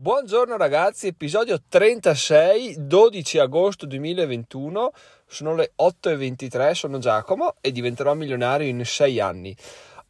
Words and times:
Buongiorno 0.00 0.56
ragazzi, 0.56 1.08
episodio 1.08 1.60
36, 1.68 2.86
12 2.86 3.38
agosto 3.40 3.84
2021, 3.84 4.92
sono 5.26 5.56
le 5.56 5.72
8.23, 5.76 6.70
sono 6.70 6.98
Giacomo 6.98 7.56
e 7.60 7.72
diventerò 7.72 8.14
milionario 8.14 8.68
in 8.68 8.84
6 8.84 9.18
anni. 9.18 9.56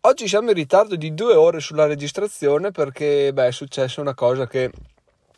Oggi 0.03 0.29
siamo 0.29 0.51
in 0.51 0.57
ritardo 0.57 0.95
di 0.95 1.15
due 1.15 1.33
ore 1.33 1.61
sulla 1.61 1.87
registrazione 1.87 2.71
perché 2.71 3.33
beh, 3.33 3.47
è 3.47 3.51
successa 3.51 4.03
una 4.03 4.13
cosa 4.13 4.47
che 4.47 4.71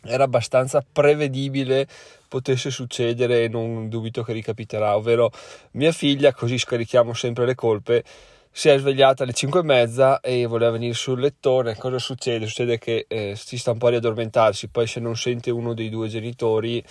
era 0.03 0.25
abbastanza 0.25 0.85
prevedibile 0.85 1.87
potesse 2.27 2.73
succedere 2.73 3.45
e 3.45 3.49
non 3.49 3.89
dubito 3.89 4.25
che 4.25 4.33
ricapiterà, 4.33 4.97
ovvero 4.97 5.31
mia 5.75 5.93
figlia, 5.93 6.33
così 6.33 6.59
scarichiamo 6.59 7.15
sempre 7.15 7.47
le 7.47 7.55
colpe, 7.55 8.03
si 8.53 8.69
è 8.69 8.79
svegliata 8.79 9.23
alle 9.23 9.33
5 9.33 9.61
e 9.61 9.63
mezza 9.63 10.21
e 10.21 10.47
voleva 10.47 10.73
venire 10.73 10.95
sul 10.95 11.21
lettone. 11.21 11.77
Cosa 11.77 11.99
succede? 11.99 12.47
Succede 12.47 12.79
che 12.79 13.07
eh, 13.09 13.35
si 13.37 13.57
sta 13.57 13.71
un 13.71 13.79
po' 13.79 13.87
a 13.87 13.91
riaddormentarsi, 13.91 14.69
poi 14.69 14.87
se 14.87 15.01
non 15.01 15.17
sente 15.17 15.51
uno 15.51 15.73
dei 15.73 15.89
due 15.89 16.09
genitori 16.09 16.83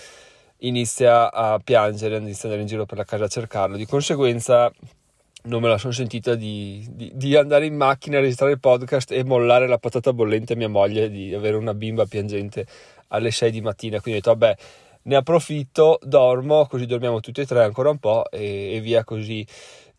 inizia 0.59 1.31
a 1.31 1.59
piangere, 1.59 2.17
inizia 2.17 2.49
ad 2.49 2.55
andare 2.55 2.61
in 2.61 2.67
giro 2.67 2.85
per 2.85 2.97
la 2.97 3.03
casa 3.03 3.25
a 3.25 3.27
cercarlo. 3.27 3.77
Di 3.77 3.85
conseguenza 3.85 4.71
non 5.43 5.61
me 5.61 5.69
la 5.69 5.77
sono 5.77 5.93
sentita 5.93 6.35
di, 6.35 6.85
di, 6.91 7.11
di, 7.13 7.35
andare 7.35 7.65
in 7.65 7.75
macchina 7.75 8.17
a 8.17 8.21
registrare 8.21 8.53
il 8.53 8.59
podcast 8.59 9.11
e 9.11 9.23
mollare 9.23 9.67
la 9.67 9.77
patata 9.77 10.11
bollente 10.11 10.53
a 10.53 10.55
mia 10.57 10.67
moglie 10.67 11.09
di 11.09 11.33
avere 11.33 11.55
una 11.55 11.73
bimba 11.73 12.05
piangente 12.05 12.65
alle 13.09 13.31
6 13.31 13.51
di 13.51 13.61
mattina. 13.61 14.01
Quindi 14.01 14.19
ho 14.19 14.23
detto, 14.23 14.37
vabbè, 14.37 14.57
ne 15.03 15.15
approfitto, 15.15 15.99
dormo, 16.03 16.65
così 16.67 16.85
dormiamo 16.85 17.19
tutti 17.21 17.41
e 17.41 17.45
tre 17.45 17.63
ancora 17.63 17.89
un 17.89 17.99
po' 17.99 18.29
e, 18.29 18.75
e 18.75 18.81
via 18.81 19.03
così 19.03 19.45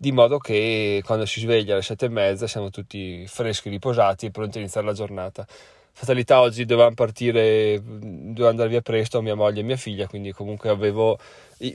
di 0.03 0.13
modo 0.13 0.39
che 0.39 1.03
quando 1.05 1.27
si 1.27 1.41
sveglia 1.41 1.75
alle 1.75 1.83
sette 1.83 2.07
e 2.07 2.09
mezza 2.09 2.47
siamo 2.47 2.71
tutti 2.71 3.27
freschi, 3.27 3.69
riposati 3.69 4.25
e 4.25 4.31
pronti 4.31 4.57
a 4.57 4.61
iniziare 4.63 4.87
la 4.87 4.95
giornata. 4.95 5.47
Fatalità 5.93 6.41
oggi 6.41 6.65
dovevamo 6.65 6.95
partire, 6.95 7.79
dovevamo 7.85 8.49
andare 8.49 8.71
via 8.71 8.81
presto 8.81 9.21
mia 9.21 9.35
moglie 9.35 9.61
e 9.61 9.63
mia 9.63 9.77
figlia, 9.77 10.07
quindi 10.07 10.33
comunque 10.33 10.71
avevo 10.71 11.19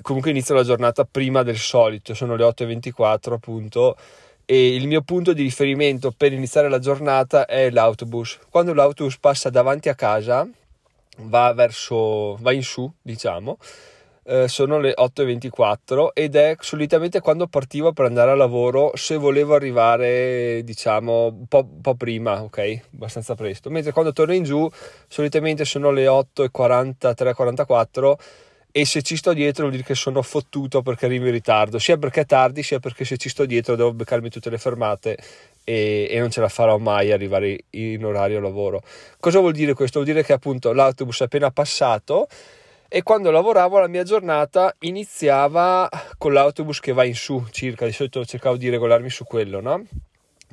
comunque 0.02 0.32
inizio 0.32 0.56
la 0.56 0.64
giornata 0.64 1.06
prima 1.06 1.44
del 1.44 1.58
solito, 1.60 2.16
sono 2.16 2.36
le 2.36 2.44
8.24 2.46 3.34
appunto 3.34 3.96
e 4.44 4.74
il 4.74 4.88
mio 4.88 5.04
punto 5.04 5.32
di 5.32 5.44
riferimento 5.44 6.10
per 6.10 6.34
iniziare 6.34 6.68
la 6.68 6.80
giornata 6.80 7.46
è 7.46 7.70
l'autobus. 7.70 8.40
Quando 8.50 8.74
l'autobus 8.74 9.20
passa 9.20 9.52
davanti 9.52 9.88
a 9.88 9.94
casa, 9.94 10.50
va 11.18 11.54
verso 11.54 12.38
va 12.38 12.52
in 12.54 12.64
su, 12.64 12.92
diciamo, 13.04 13.60
eh, 14.28 14.48
sono 14.48 14.80
le 14.80 14.94
8.24 14.98 16.10
ed 16.14 16.36
è 16.36 16.56
solitamente 16.60 17.20
quando 17.20 17.48
partivo 17.48 17.94
per 17.94 18.06
andare 18.06 18.32
a 18.32 18.36
lavoro 18.36 18.92
se 18.96 19.18
volevo 19.18 19.54
arrivare 19.54 20.62
diciamo 20.64 21.28
un 21.28 21.46
po', 21.48 21.68
po', 21.82 21.96
prima, 21.96 22.42
ok? 22.42 22.82
Abbastanza 22.94 23.36
presto. 23.36 23.70
Mentre 23.70 23.92
quando 23.92 24.14
torno 24.14 24.34
in 24.34 24.44
giù 24.44 24.68
solitamente 25.08 25.64
sono 25.64 25.92
le 25.92 26.06
8.43-44 26.06 28.14
e 28.72 28.84
se 28.84 29.04
ci 29.04 29.16
sto 29.16 29.32
dietro 29.32 29.64
vuol 29.64 29.76
dire 29.76 29.88
che 29.88 29.96
sono 29.96 30.22
fottuto 30.22 30.82
perché 30.82 31.06
arrivo 31.06 31.28
in 31.28 31.32
ritardo, 31.32 31.80
sia 31.80 31.98
perché 31.98 32.22
è 32.22 32.26
tardi 32.26 32.64
sia 32.64 32.80
perché 32.80 33.06
se 33.06 33.18
ci 33.18 33.30
sto 33.30 33.46
dietro 33.46 33.76
devo 33.76 33.94
beccarmi 33.94 34.30
tutte 34.30 34.50
le 34.50 34.58
fermate 34.58 35.18
e, 35.64 36.08
e 36.10 36.20
non 36.20 36.32
ce 36.32 36.42
la 36.42 36.50
farò 36.50 36.78
mai 36.78 37.12
arrivare 37.12 37.58
in 37.70 38.04
orario 38.04 38.42
lavoro. 38.42 38.82
Cosa 39.20 39.40
vuol 39.40 39.54
dire 39.54 39.74
questo? 39.74 40.00
Vuol 40.00 40.12
dire 40.12 40.26
che 40.26 40.34
appunto 40.34 40.74
l'autobus 40.74 41.22
è 41.22 41.26
appena 41.26 41.52
passato 41.52 42.28
e 42.96 43.04
quando 43.04 43.30
lavoravo 43.30 43.78
la 43.78 43.90
mia 43.90 44.04
giornata 44.04 44.74
iniziava 44.80 45.90
con 46.18 46.32
l'autobus 46.32 46.80
che 46.80 46.94
va 46.94 47.04
in 47.04 47.14
su 47.14 47.46
circa, 47.52 47.86
di 47.86 47.92
solito 47.92 48.24
cercavo 48.24 48.56
di 48.56 48.70
regolarmi 48.70 49.10
su 49.10 49.26
quello, 49.26 49.60
no? 49.60 49.86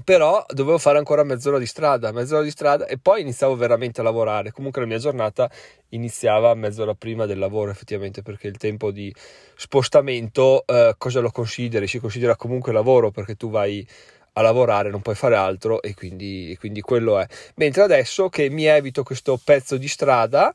Però 0.03 0.45
dovevo 0.49 0.77
fare 0.79 0.99
ancora 0.99 1.23
mezz'ora 1.23 1.59
di 1.59 1.67
strada, 1.67 2.11
mezz'ora 2.11 2.43
di 2.43 2.51
strada 2.51 2.87
e 2.87 2.99
poi 2.99 3.21
iniziavo 3.21 3.55
veramente 3.55 4.01
a 4.01 4.03
lavorare. 4.03 4.51
Comunque 4.51 4.81
la 4.81 4.89
mia 4.89 4.99
giornata 4.99 5.49
iniziava 5.91 6.53
mezz'ora 6.55 6.95
prima 6.95 7.27
del 7.27 7.39
lavoro, 7.39 7.71
effettivamente, 7.71 8.23
perché 8.23 8.49
il 8.49 8.57
tempo 8.57 8.91
di 8.91 9.15
spostamento 9.55 10.65
eh, 10.67 10.97
cosa 10.99 11.21
lo 11.21 11.31
consideri? 11.31 11.87
Si 11.87 12.01
considera 12.01 12.35
comunque 12.35 12.73
lavoro 12.73 13.13
perché 13.13 13.37
tu 13.37 13.51
vai 13.51 13.87
a 14.33 14.41
lavorare, 14.41 14.91
non 14.91 15.03
puoi 15.03 15.15
fare 15.15 15.37
altro 15.37 15.83
e 15.83 15.95
quindi, 15.95 16.51
e 16.51 16.59
quindi 16.59 16.81
quello 16.81 17.19
è. 17.19 17.27
Mentre 17.57 17.83
adesso 17.83 18.29
che 18.29 18.49
mi 18.49 18.65
evito 18.65 19.03
questo 19.03 19.39
pezzo 19.43 19.77
di 19.77 19.89
strada, 19.89 20.53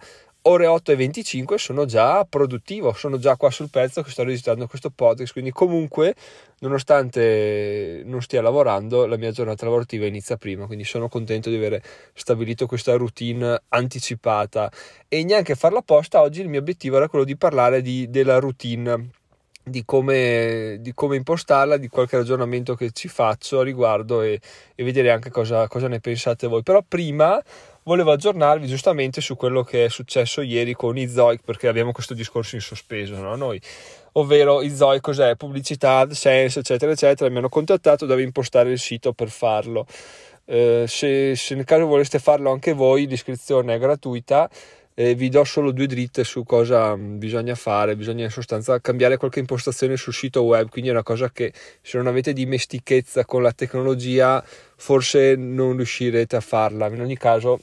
ore 0.48 0.66
8 0.66 0.94
e 0.94 0.96
25 0.96 1.58
sono 1.58 1.86
già 1.86 2.24
produttivo, 2.24 2.94
sono 2.94 3.18
già 3.18 3.36
qua 3.36 3.50
sul 3.50 3.70
pezzo 3.70 4.02
che 4.02 4.10
sto 4.10 4.24
registrando 4.24 4.66
questo 4.68 4.90
podcast, 4.90 5.34
quindi 5.34 5.52
comunque 5.52 6.16
nonostante 6.60 8.02
non 8.06 8.22
stia 8.22 8.42
lavorando 8.42 9.06
la 9.06 9.18
mia 9.18 9.32
giornata 9.32 9.66
lavorativa 9.66 10.06
inizia 10.06 10.38
prima, 10.38 10.66
quindi 10.66 10.86
sono 10.86 11.10
contento 11.10 11.50
di 11.50 11.58
aver 11.58 11.82
stabilito 12.14 12.66
questa 12.66 12.96
routine 12.96 13.62
anticipata 13.70 14.72
e 15.10 15.24
neanche 15.24 15.56
farla 15.56 15.80
apposta, 15.80 16.22
oggi 16.22 16.42
il 16.42 16.50
mio 16.50 16.60
obiettivo 16.60 16.96
era 16.96 17.10
quello 17.10 17.26
di 17.26 17.36
parlare 17.36 17.82
di, 17.82 18.10
della 18.10 18.40
routine. 18.40 19.10
Di 19.68 19.84
come, 19.84 20.78
di 20.80 20.94
come, 20.94 21.18
impostarla, 21.18 21.76
di 21.76 21.90
qualche 21.90 22.16
ragionamento 22.16 22.74
che 22.74 22.92
ci 22.92 23.10
faccio 23.10 23.60
a 23.60 23.64
riguardo 23.66 24.22
e, 24.22 24.40
e 24.74 24.84
vedere 24.86 25.12
anche 25.12 25.30
cosa, 25.30 25.68
cosa 25.68 25.90
ne 25.90 26.00
pensate 26.00 26.48
voi. 26.48 26.64
Però 26.64 26.82
prima 26.88 27.44
volevo 27.88 28.12
aggiornarvi 28.12 28.68
giustamente 28.68 29.22
su 29.22 29.38
quello 29.38 29.64
che 29.64 29.86
è 29.86 29.90
successo 29.90 30.42
ieri 30.42 30.74
con 30.74 30.98
i 30.98 31.08
Zoic 31.08 31.40
perché 31.46 31.70
abbiamo 31.70 31.94
questo 31.94 32.14
discorso 32.14 32.56
in 32.56 32.62
sospeso 32.62 33.16
no? 33.16 33.38
noi 33.38 33.62
ovvero 34.14 34.62
i 34.62 34.70
Zoic 34.76 35.00
cos'è? 35.00 35.38
Pubblicità 35.38 36.00
AdSense 36.00 36.60
eccetera 36.60 36.92
eccetera 36.92 37.30
mi 37.30 37.38
hanno 37.38 37.48
contattato 37.48 38.06
devo 38.06 38.20
impostare 38.20 38.72
il 38.72 38.80
sito 38.80 39.14
per 39.14 39.30
farlo. 39.30 39.86
Eh, 40.44 40.84
se, 40.86 41.36
se, 41.36 41.56
nel 41.56 41.64
caso 41.64 41.86
voleste 41.86 42.20
farlo 42.20 42.52
anche 42.52 42.74
voi 42.74 43.08
l'iscrizione 43.08 43.76
è 43.76 43.80
gratuita 43.80 44.50
eh, 44.94 45.16
vi 45.16 45.30
do 45.30 45.46
solo 45.46 45.72
due 45.72 45.88
dritte 45.88 46.24
su 46.24 46.44
cosa 46.44 46.98
bisogna 46.98 47.56
fare. 47.56 47.96
Bisogna 47.96 48.24
in 48.26 48.32
sostanza 48.32 48.82
cambiare 48.82 49.18
qualche 49.18 49.40
impostazione 49.40 49.96
sul 49.96 50.14
sito 50.14 50.42
web 50.42 50.68
quindi 50.70 50.90
è 50.90 50.94
una 50.94 51.04
cosa 51.04 51.32
che 51.32 51.54
se 51.82 51.98
non 51.98 52.08
avete 52.08 52.34
dimestichezza 52.34 53.24
con 53.24 53.44
la 53.44 53.54
tecnologia 53.54 54.44
forse 54.76 55.36
non 55.38 55.78
riuscirete 55.78 56.36
a 56.36 56.42
farla. 56.42 56.88
In 56.88 57.00
ogni 57.00 57.18
caso 57.18 57.60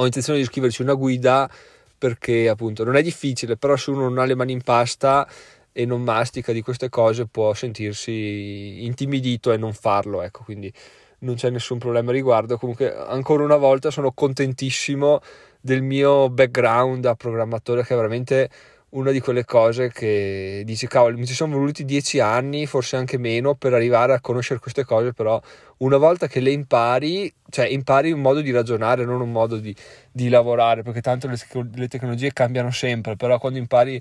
ho 0.00 0.04
intenzione 0.04 0.38
di 0.38 0.44
scriverci 0.44 0.82
una 0.82 0.94
guida 0.94 1.50
perché 1.98 2.48
appunto 2.48 2.84
non 2.84 2.96
è 2.96 3.02
difficile, 3.02 3.56
però 3.56 3.76
se 3.76 3.90
uno 3.90 4.02
non 4.02 4.18
ha 4.18 4.24
le 4.24 4.36
mani 4.36 4.52
in 4.52 4.62
pasta 4.62 5.28
e 5.72 5.84
non 5.84 6.02
mastica 6.02 6.52
di 6.52 6.62
queste 6.62 6.88
cose 6.88 7.26
può 7.26 7.52
sentirsi 7.54 8.84
intimidito 8.84 9.52
e 9.52 9.56
non 9.56 9.72
farlo, 9.72 10.22
ecco, 10.22 10.44
quindi 10.44 10.72
non 11.20 11.34
c'è 11.34 11.50
nessun 11.50 11.78
problema 11.78 12.12
riguardo. 12.12 12.56
Comunque 12.58 12.94
ancora 12.94 13.42
una 13.42 13.56
volta 13.56 13.90
sono 13.90 14.12
contentissimo 14.12 15.20
del 15.60 15.82
mio 15.82 16.30
background 16.30 17.00
da 17.00 17.16
programmatore 17.16 17.82
che 17.82 17.92
è 17.92 17.96
veramente 17.96 18.48
una 18.90 19.10
di 19.10 19.20
quelle 19.20 19.44
cose 19.44 19.90
che 19.92 20.62
dici 20.64 20.86
cavolo 20.86 21.18
mi 21.18 21.26
ci 21.26 21.34
sono 21.34 21.56
voluti 21.56 21.84
dieci 21.84 22.20
anni 22.20 22.66
forse 22.66 22.96
anche 22.96 23.18
meno 23.18 23.54
per 23.54 23.74
arrivare 23.74 24.14
a 24.14 24.20
conoscere 24.20 24.60
queste 24.60 24.84
cose 24.84 25.12
però 25.12 25.40
una 25.78 25.98
volta 25.98 26.26
che 26.26 26.40
le 26.40 26.50
impari 26.50 27.32
cioè 27.50 27.66
impari 27.66 28.12
un 28.12 28.20
modo 28.20 28.40
di 28.40 28.50
ragionare 28.50 29.04
non 29.04 29.20
un 29.20 29.30
modo 29.30 29.58
di, 29.58 29.76
di 30.10 30.30
lavorare 30.30 30.82
perché 30.82 31.02
tanto 31.02 31.28
le, 31.28 31.36
le, 31.74 31.88
tecnologie 31.88 32.32
cambiano 32.32 32.70
sempre 32.70 33.16
però 33.16 33.38
quando 33.38 33.58
impari 33.58 34.00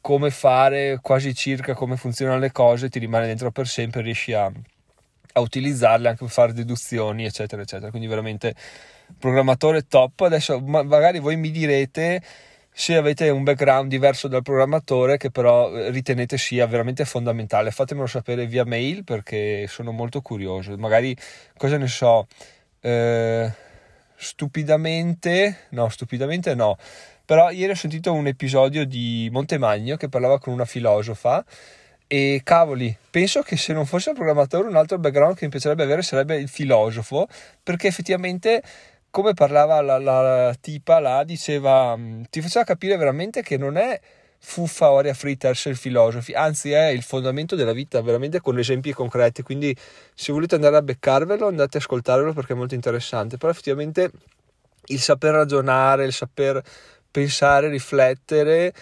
come 0.00 0.30
fare 0.30 0.98
quasi 1.02 1.34
circa 1.34 1.74
come 1.74 1.96
funzionano 1.96 2.38
le 2.38 2.52
cose 2.52 2.88
ti 2.88 2.98
rimane 2.98 3.26
dentro 3.26 3.50
per 3.50 3.66
sempre 3.66 4.00
riesci 4.00 4.32
a, 4.32 4.50
a 5.34 5.40
utilizzarle 5.40 6.08
anche 6.08 6.24
per 6.24 6.32
fare 6.32 6.52
deduzioni 6.52 7.24
eccetera 7.24 7.62
eccetera. 7.62 7.90
Quindi 7.90 8.08
veramente 8.08 8.54
programmatore 9.18 9.86
top. 9.86 10.20
Adesso 10.20 10.60
magari 10.60 11.18
voi 11.18 11.36
mi 11.36 11.50
direte 11.50 12.22
se 12.76 12.96
avete 12.96 13.30
un 13.30 13.44
background 13.44 13.88
diverso 13.88 14.26
dal 14.26 14.42
programmatore 14.42 15.16
che 15.16 15.30
però 15.30 15.72
eh, 15.72 15.90
ritenete 15.90 16.36
sia 16.36 16.66
veramente 16.66 17.04
fondamentale. 17.04 17.70
Fatemelo 17.70 18.08
sapere 18.08 18.46
via 18.46 18.64
mail 18.64 19.04
perché 19.04 19.66
sono 19.68 19.92
molto 19.92 20.20
curioso. 20.20 20.76
Magari 20.76 21.16
cosa 21.56 21.76
ne 21.76 21.86
so 21.86 22.26
eh, 22.80 23.48
stupidamente 24.16 25.66
no 25.70 25.88
stupidamente 25.88 26.56
no. 26.56 26.76
Però 27.24 27.50
ieri 27.50 27.72
ho 27.72 27.76
sentito 27.76 28.12
un 28.12 28.26
episodio 28.26 28.84
di 28.84 29.28
Montemagno 29.30 29.96
che 29.96 30.08
parlava 30.08 30.40
con 30.40 30.52
una 30.52 30.64
filosofa 30.64 31.44
e 32.08 32.40
cavoli, 32.44 32.94
penso 33.08 33.42
che 33.42 33.56
se 33.56 33.72
non 33.72 33.86
fosse 33.86 34.10
il 34.10 34.16
programmatore 34.16 34.68
un 34.68 34.76
altro 34.76 34.98
background 34.98 35.36
che 35.36 35.44
mi 35.44 35.50
piacerebbe 35.50 35.84
avere 35.84 36.02
sarebbe 36.02 36.36
il 36.36 36.48
filosofo 36.48 37.28
perché 37.62 37.86
effettivamente 37.86 38.62
come 39.14 39.32
parlava 39.32 39.80
la, 39.80 39.96
la, 39.98 40.56
tipa 40.60 40.98
là, 40.98 41.22
diceva, 41.22 41.96
mm, 41.96 42.22
ti 42.30 42.40
faceva 42.42 42.64
capire 42.64 42.96
veramente 42.96 43.42
che 43.42 43.56
non 43.56 43.76
è 43.76 44.00
fuffa 44.40 44.90
o 44.90 44.98
aria 44.98 45.14
fritta 45.14 45.48
essere 45.48 45.76
filosofi, 45.76 46.32
anzi 46.32 46.72
è 46.72 46.88
il 46.88 47.04
fondamento 47.04 47.54
della 47.54 47.72
vita, 47.72 48.02
veramente 48.02 48.40
con 48.40 48.58
esempi 48.58 48.92
concreti, 48.92 49.42
quindi 49.42 49.72
se 50.14 50.32
volete 50.32 50.56
andare 50.56 50.78
a 50.78 50.82
beccarvelo 50.82 51.46
andate 51.46 51.76
a 51.76 51.80
ascoltarvelo 51.80 52.32
perché 52.32 52.54
è 52.54 52.56
molto 52.56 52.74
interessante, 52.74 53.36
però 53.36 53.52
effettivamente 53.52 54.10
il 54.86 54.98
saper 55.00 55.34
ragionare, 55.34 56.06
il 56.06 56.12
saper 56.12 56.60
pensare, 57.08 57.68
riflettere, 57.68 58.74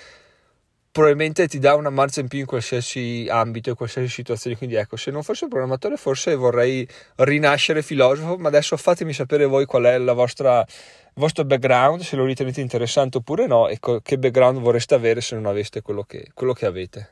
probabilmente 0.92 1.48
ti 1.48 1.58
dà 1.58 1.74
una 1.74 1.88
marcia 1.90 2.20
in 2.20 2.28
più 2.28 2.38
in 2.40 2.46
qualsiasi 2.46 3.26
ambito, 3.28 3.70
in 3.70 3.74
qualsiasi 3.74 4.08
situazione. 4.08 4.56
Quindi 4.56 4.76
ecco, 4.76 4.96
se 4.96 5.10
non 5.10 5.22
fossi 5.22 5.48
programmatore 5.48 5.96
forse 5.96 6.34
vorrei 6.36 6.86
rinascere 7.16 7.82
filosofo, 7.82 8.36
ma 8.36 8.48
adesso 8.48 8.76
fatemi 8.76 9.14
sapere 9.14 9.46
voi 9.46 9.64
qual 9.64 9.84
è 9.84 9.98
vostra, 9.98 10.60
il 10.60 11.12
vostro 11.14 11.44
background, 11.44 12.02
se 12.02 12.14
lo 12.14 12.24
ritenete 12.24 12.60
interessante 12.60 13.16
oppure 13.16 13.46
no, 13.46 13.68
e 13.68 13.80
co- 13.80 14.00
che 14.00 14.18
background 14.18 14.60
vorreste 14.60 14.94
avere 14.94 15.22
se 15.22 15.34
non 15.34 15.46
aveste 15.46 15.80
quello 15.80 16.02
che, 16.02 16.28
quello 16.34 16.52
che 16.52 16.66
avete. 16.66 17.10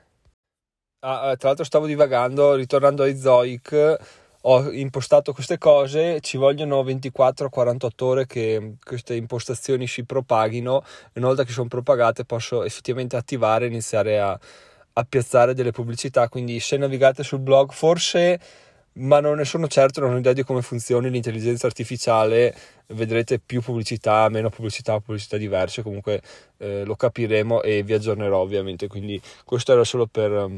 Ah, 1.03 1.35
tra 1.39 1.49
l'altro 1.49 1.65
stavo 1.65 1.87
divagando, 1.87 2.55
ritornando 2.55 3.05
ai 3.05 3.17
Zoic, 3.17 3.97
ho 4.43 4.71
impostato 4.73 5.33
queste 5.33 5.59
cose, 5.59 6.21
ci 6.21 6.37
vogliono 6.37 6.83
24-48 6.83 7.89
ore 8.05 8.27
che 8.27 8.75
queste 8.83 9.15
impostazioni 9.15 9.87
si 9.87 10.05
propaghino 10.05 10.83
e 11.13 11.19
una 11.19 11.29
volta 11.29 11.45
che 11.45 11.53
sono 11.53 11.69
propagate 11.69 12.25
posso 12.25 12.65
effettivamente 12.65 13.17
attivare 13.17 13.67
e 13.67 13.69
iniziare 13.69 14.19
a, 14.19 14.39
a 14.95 15.05
piazzare 15.05 15.53
delle 15.53 15.73
pubblicità, 15.73 16.29
quindi 16.29 16.59
se 16.61 16.77
navigate 16.77 17.23
sul 17.23 17.41
blog 17.41 17.73
forse 17.73 18.41
ma 18.93 19.21
non 19.21 19.37
ne 19.37 19.45
sono 19.45 19.69
certo, 19.69 20.01
non 20.01 20.15
ho 20.15 20.19
idea 20.19 20.33
di 20.33 20.43
come 20.43 20.63
funzioni 20.63 21.11
l'intelligenza 21.11 21.67
artificiale, 21.67 22.55
vedrete 22.89 23.39
più 23.39 23.61
pubblicità, 23.61 24.29
meno 24.29 24.51
pubblicità, 24.51 24.99
pubblicità 24.99 25.37
diverse, 25.37 25.83
comunque 25.83 26.21
eh, 26.59 26.85
lo 26.85 26.97
capiremo 26.97 27.63
e 27.63 27.83
vi 27.83 27.93
aggiornerò 27.93 28.39
ovviamente, 28.39 28.89
quindi 28.89 29.21
questo 29.45 29.73
era 29.73 29.85
solo 29.85 30.07
per, 30.07 30.51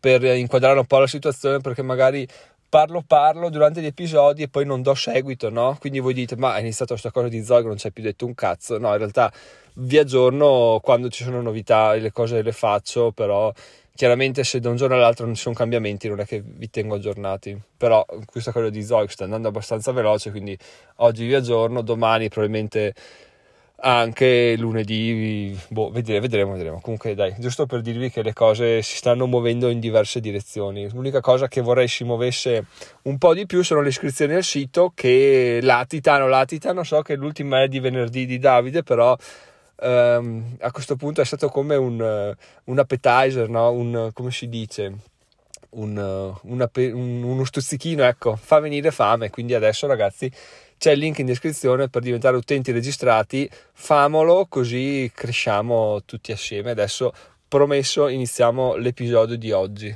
per 0.00 0.24
inquadrare 0.24 0.80
un 0.80 0.86
po' 0.86 0.98
la 0.98 1.06
situazione 1.06 1.60
perché 1.60 1.82
magari 1.82 2.26
parlo 2.70 3.02
parlo 3.06 3.50
durante 3.50 3.82
gli 3.82 3.86
episodi 3.86 4.44
e 4.44 4.48
poi 4.48 4.64
non 4.64 4.80
do 4.80 4.94
seguito, 4.94 5.50
no? 5.50 5.76
Quindi 5.78 5.98
voi 5.98 6.14
dite, 6.14 6.36
ma 6.36 6.56
è 6.56 6.60
iniziato 6.60 6.92
questa 6.92 7.10
cosa 7.10 7.28
di 7.28 7.42
Zog, 7.42 7.66
non 7.66 7.74
c'è 7.74 7.90
più 7.90 8.02
detto 8.02 8.24
un 8.24 8.34
cazzo. 8.34 8.78
No, 8.78 8.92
in 8.92 8.98
realtà 8.98 9.30
vi 9.74 9.98
aggiorno 9.98 10.78
quando 10.82 11.10
ci 11.10 11.24
sono 11.24 11.42
novità, 11.42 11.92
le 11.94 12.12
cose 12.12 12.40
le 12.40 12.52
faccio, 12.52 13.10
però 13.10 13.52
chiaramente 13.94 14.44
se 14.44 14.60
da 14.60 14.70
un 14.70 14.76
giorno 14.76 14.94
all'altro 14.94 15.26
non 15.26 15.34
ci 15.34 15.42
sono 15.42 15.54
cambiamenti 15.54 16.08
non 16.08 16.20
è 16.20 16.24
che 16.24 16.40
vi 16.42 16.70
tengo 16.70 16.94
aggiornati. 16.94 17.60
Però 17.76 18.06
questa 18.24 18.52
cosa 18.52 18.70
di 18.70 18.82
Zog 18.82 19.08
sta 19.08 19.24
andando 19.24 19.48
abbastanza 19.48 19.90
veloce, 19.92 20.30
quindi 20.30 20.56
oggi 20.96 21.26
vi 21.26 21.34
aggiorno, 21.34 21.82
domani 21.82 22.28
probabilmente 22.28 22.94
anche 23.82 24.56
lunedì, 24.58 25.58
boh, 25.68 25.90
vedremo, 25.90 26.20
vedremo, 26.20 26.52
vedremo. 26.52 26.80
Comunque, 26.80 27.14
dai, 27.14 27.34
giusto 27.38 27.66
per 27.66 27.80
dirvi 27.80 28.10
che 28.10 28.22
le 28.22 28.32
cose 28.32 28.82
si 28.82 28.96
stanno 28.96 29.26
muovendo 29.26 29.68
in 29.68 29.80
diverse 29.80 30.20
direzioni. 30.20 30.90
L'unica 30.90 31.20
cosa 31.20 31.48
che 31.48 31.60
vorrei 31.60 31.88
si 31.88 32.04
muovesse 32.04 32.66
un 33.02 33.16
po' 33.16 33.32
di 33.32 33.46
più 33.46 33.62
sono 33.62 33.80
le 33.80 33.88
iscrizioni 33.88 34.34
al 34.34 34.42
sito 34.42 34.92
che 34.94 35.60
latitano, 35.62 36.28
latitano. 36.28 36.82
So 36.82 37.00
che 37.00 37.14
l'ultima 37.14 37.62
è 37.62 37.68
di 37.68 37.80
venerdì 37.80 38.26
di 38.26 38.38
Davide, 38.38 38.82
però 38.82 39.16
um, 39.76 40.56
a 40.60 40.70
questo 40.70 40.96
punto 40.96 41.22
è 41.22 41.24
stato 41.24 41.48
come 41.48 41.76
un, 41.76 42.34
un 42.64 42.78
appetizer, 42.78 43.48
no? 43.48 43.70
Un, 43.70 44.10
come 44.12 44.30
si 44.30 44.48
dice? 44.48 44.94
Un, 45.70 45.96
una, 46.42 46.70
un, 46.74 47.22
uno 47.22 47.44
stuzzichino, 47.44 48.02
ecco, 48.02 48.36
fa 48.36 48.58
venire 48.58 48.90
fame. 48.90 49.30
Quindi 49.30 49.54
adesso, 49.54 49.86
ragazzi 49.86 50.30
c'è 50.80 50.92
il 50.92 50.98
link 50.98 51.18
in 51.18 51.26
descrizione 51.26 51.90
per 51.90 52.00
diventare 52.00 52.38
utenti 52.38 52.72
registrati, 52.72 53.46
famolo 53.74 54.46
così 54.48 55.12
cresciamo 55.14 56.00
tutti 56.06 56.32
assieme. 56.32 56.70
Adesso 56.70 57.12
promesso 57.46 58.08
iniziamo 58.08 58.76
l'episodio 58.76 59.36
di 59.36 59.52
oggi. 59.52 59.94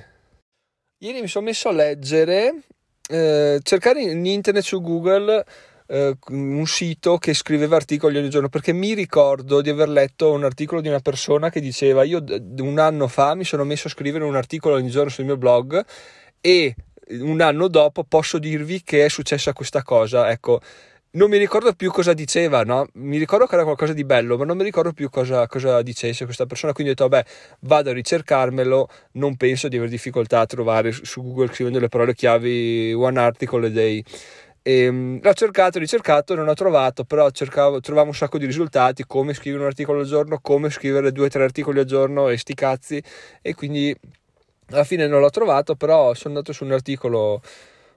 Ieri 0.98 1.22
mi 1.22 1.26
sono 1.26 1.46
messo 1.46 1.70
a 1.70 1.72
leggere, 1.72 2.64
eh, 3.08 3.60
cercare 3.62 4.02
in 4.02 4.26
internet 4.26 4.62
su 4.62 4.82
Google 4.82 5.42
eh, 5.86 6.19
un 6.28 6.66
sito 6.66 7.16
che 7.16 7.32
scriveva 7.32 7.76
articoli 7.76 8.19
ogni 8.19 8.28
giorno 8.28 8.50
perché 8.50 8.75
mi 8.75 8.92
ricordo 8.92 9.62
di 9.62 9.70
aver 9.70 9.88
letto 9.88 10.32
un 10.32 10.44
articolo 10.44 10.82
di 10.82 10.88
una 10.88 11.00
persona 11.00 11.48
che 11.48 11.60
diceva 11.60 12.04
io 12.04 12.22
un 12.58 12.78
anno 12.78 13.08
fa 13.08 13.34
mi 13.34 13.44
sono 13.44 13.64
messo 13.64 13.88
a 13.88 13.90
scrivere 13.90 14.25
un 14.25 14.36
articolo 14.36 14.75
ogni 14.75 14.90
giorno 14.90 15.10
sul 15.10 15.25
mio 15.25 15.38
blog 15.38 15.82
e 16.42 16.75
un 17.08 17.40
anno 17.40 17.68
dopo 17.68 18.04
posso 18.04 18.38
dirvi 18.38 18.82
che 18.82 19.04
è 19.04 19.08
successa 19.08 19.52
questa 19.52 19.82
cosa. 19.82 20.30
Ecco, 20.30 20.60
non 21.14 21.30
mi 21.30 21.38
ricordo 21.38 21.72
più 21.74 21.90
cosa 21.90 22.12
diceva, 22.12 22.62
no? 22.64 22.86
Mi 22.94 23.18
ricordo 23.18 23.46
che 23.46 23.54
era 23.54 23.64
qualcosa 23.64 23.92
di 23.92 24.04
bello, 24.04 24.36
ma 24.36 24.44
non 24.44 24.56
mi 24.56 24.64
ricordo 24.64 24.92
più 24.92 25.10
cosa, 25.10 25.46
cosa 25.46 25.80
dicesse 25.82 26.24
questa 26.24 26.46
persona. 26.46 26.72
Quindi 26.72 26.92
ho 26.92 26.94
detto, 26.96 27.08
vabbè, 27.08 27.24
vado 27.60 27.90
a 27.90 27.92
ricercarmelo. 27.92 28.88
Non 29.12 29.36
penso 29.36 29.68
di 29.68 29.76
aver 29.76 29.88
difficoltà 29.88 30.40
a 30.40 30.46
trovare 30.46 30.90
su 30.92 31.22
Google 31.22 31.52
scrivendo 31.52 31.78
le 31.78 31.88
parole 31.88 32.14
chiavi 32.14 32.92
one 32.94 33.20
article 33.20 33.66
a 33.66 33.70
day. 33.70 34.02
E, 34.62 34.88
um, 34.88 35.20
l'ho 35.22 35.32
cercato, 35.34 35.78
ricercato, 35.78 36.34
non 36.34 36.48
ho 36.48 36.54
trovato, 36.54 37.04
però 37.04 37.30
cercavo, 37.30 37.80
trovavo 37.80 38.08
un 38.08 38.14
sacco 38.14 38.38
di 38.38 38.46
risultati, 38.46 39.04
come 39.06 39.34
scrivere 39.34 39.62
un 39.62 39.68
articolo 39.68 40.00
al 40.00 40.06
giorno, 40.06 40.38
come 40.40 40.70
scrivere 40.70 41.12
due 41.12 41.26
o 41.26 41.28
tre 41.28 41.44
articoli 41.44 41.80
al 41.80 41.84
giorno 41.84 42.28
e 42.28 42.38
sti 42.38 42.54
cazzi. 42.54 43.02
E 43.42 43.54
quindi 43.54 43.94
alla 44.70 44.84
fine 44.84 45.06
non 45.06 45.20
l'ho 45.20 45.31
trovato, 45.31 45.75
però 45.75 46.14
sono 46.14 46.34
andato 46.34 46.52
su 46.52 46.64
un 46.64 46.72
articolo 46.72 47.40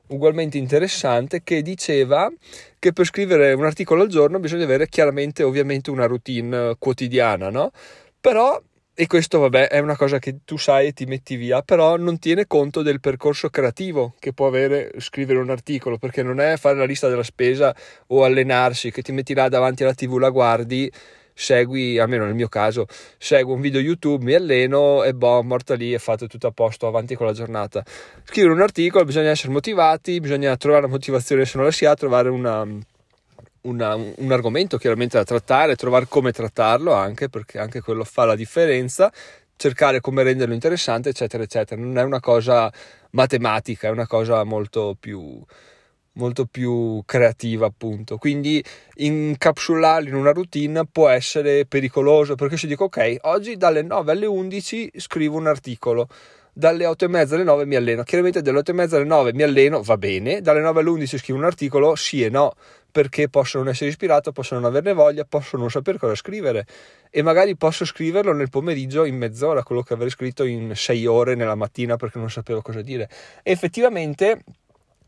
ugualmente 0.07 0.57
interessante 0.57 1.41
che 1.43 1.61
diceva 1.61 2.31
che 2.79 2.93
per 2.93 3.05
scrivere 3.05 3.53
un 3.53 3.65
articolo 3.65 4.03
al 4.03 4.07
giorno 4.07 4.39
bisogna 4.39 4.63
avere 4.63 4.87
chiaramente 4.87 5.43
ovviamente 5.43 5.89
una 5.89 6.05
routine 6.05 6.75
quotidiana, 6.77 7.49
no? 7.49 7.71
Però 8.19 8.61
e 8.99 9.05
questo 9.05 9.37
vabbè 9.37 9.67
è 9.67 9.77
una 9.77 9.95
cosa 9.95 10.17
che 10.17 10.37
tu 10.43 10.57
sai 10.57 10.87
e 10.87 10.91
ti 10.91 11.05
metti 11.05 11.35
via, 11.35 11.61
però 11.61 11.97
non 11.97 12.17
tiene 12.17 12.47
conto 12.47 12.81
del 12.81 12.99
percorso 12.99 13.47
creativo 13.49 14.15
che 14.17 14.33
può 14.33 14.47
avere 14.47 14.91
scrivere 14.97 15.37
un 15.37 15.51
articolo, 15.51 15.99
perché 15.99 16.23
non 16.23 16.39
è 16.39 16.57
fare 16.57 16.77
la 16.77 16.85
lista 16.85 17.07
della 17.07 17.21
spesa 17.21 17.75
o 18.07 18.23
allenarsi 18.23 18.89
che 18.89 19.03
ti 19.03 19.11
metti 19.11 19.35
là 19.35 19.49
davanti 19.49 19.83
alla 19.83 19.93
TV 19.93 20.17
la 20.17 20.31
guardi 20.31 20.91
segui, 21.37 21.99
almeno 21.99 22.25
nel 22.25 22.33
mio 22.33 22.47
caso, 22.47 22.87
seguo 23.19 23.53
un 23.53 23.61
video 23.61 23.79
YouTube, 23.79 24.25
mi 24.25 24.33
alleno 24.33 25.03
e 25.03 25.13
boh, 25.13 25.43
morta 25.43 25.75
lì 25.75 25.93
e 25.93 25.99
fate 25.99 26.27
tutto 26.27 26.47
a 26.47 26.51
posto, 26.51 26.87
avanti 26.87 27.13
con 27.13 27.27
la 27.27 27.31
giornata. 27.33 27.83
Scrivere 28.23 28.53
un 28.53 28.61
articolo, 28.61 29.05
bisogna 29.05 29.29
essere 29.29 29.53
motivati, 29.53 30.19
bisogna 30.19 30.57
trovare 30.57 30.83
la 30.83 30.87
motivazione 30.87 31.45
se 31.45 31.57
non 31.57 31.65
la 31.65 31.71
si 31.71 31.85
ha, 31.85 31.93
trovare 31.93 32.29
una, 32.29 32.65
una, 33.61 33.95
un 33.95 34.31
argomento 34.31 34.77
chiaramente 34.77 35.17
da 35.17 35.23
trattare, 35.23 35.75
trovare 35.75 36.07
come 36.09 36.31
trattarlo 36.31 36.91
anche, 36.93 37.29
perché 37.29 37.59
anche 37.59 37.81
quello 37.81 38.03
fa 38.03 38.25
la 38.25 38.35
differenza, 38.35 39.13
cercare 39.55 39.99
come 40.01 40.23
renderlo 40.23 40.55
interessante, 40.55 41.09
eccetera, 41.09 41.43
eccetera. 41.43 41.79
Non 41.79 41.99
è 41.99 42.03
una 42.03 42.19
cosa 42.19 42.71
matematica, 43.11 43.89
è 43.89 43.91
una 43.91 44.07
cosa 44.07 44.43
molto 44.43 44.97
più 44.99 45.39
molto 46.17 46.45
più 46.45 47.01
creativa 47.05 47.65
appunto. 47.65 48.17
Quindi 48.17 48.63
incapsularli 48.95 50.09
in 50.09 50.15
una 50.15 50.31
routine 50.31 50.85
può 50.85 51.07
essere 51.07 51.65
pericoloso 51.65 52.35
perché 52.35 52.57
se 52.57 52.67
dico 52.67 52.85
ok 52.85 53.17
oggi 53.21 53.55
dalle 53.55 53.83
9 53.83 54.11
alle 54.11 54.25
11 54.25 54.91
scrivo 54.97 55.37
un 55.37 55.47
articolo 55.47 56.07
dalle 56.51 56.87
8 56.87 57.05
e 57.05 57.07
mezza 57.07 57.35
alle 57.35 57.43
9 57.43 57.65
mi 57.65 57.75
alleno 57.75 58.01
chiaramente 58.01 58.41
dalle 58.41 58.57
8 58.57 58.71
e 58.71 58.73
mezza 58.73 58.95
alle 58.95 59.05
9 59.05 59.33
mi 59.33 59.43
alleno 59.43 59.83
va 59.83 59.97
bene 59.97 60.41
dalle 60.41 60.59
9 60.59 60.79
alle 60.79 60.89
11 60.89 61.17
scrivo 61.19 61.37
un 61.37 61.45
articolo 61.45 61.95
sì 61.95 62.23
e 62.23 62.29
no 62.29 62.53
perché 62.97 63.29
posso 63.29 63.59
non 63.59 63.67
essere 63.67 63.91
ispirato 63.91 64.31
posso 64.31 64.55
non 64.55 64.65
averne 64.65 64.91
voglia 64.93 65.23
posso 65.23 65.55
non 65.55 65.69
sapere 65.69 65.99
cosa 65.99 66.15
scrivere. 66.15 66.65
E 67.11 67.21
magari 67.21 67.55
posso 67.55 67.85
scriverlo 67.85 68.33
nel 68.33 68.49
pomeriggio 68.49 69.05
in 69.05 69.17
mezz'ora 69.17 69.61
quello 69.61 69.83
che 69.83 69.93
avrei 69.93 70.09
scritto 70.09 70.43
in 70.43 70.71
6 70.75 71.05
ore 71.05 71.35
nella 71.35 71.53
mattina 71.53 71.95
perché 71.95 72.17
non 72.17 72.31
sapevo 72.31 72.63
cosa 72.63 72.81
dire. 72.81 73.07
E 73.43 73.51
effettivamente 73.51 74.41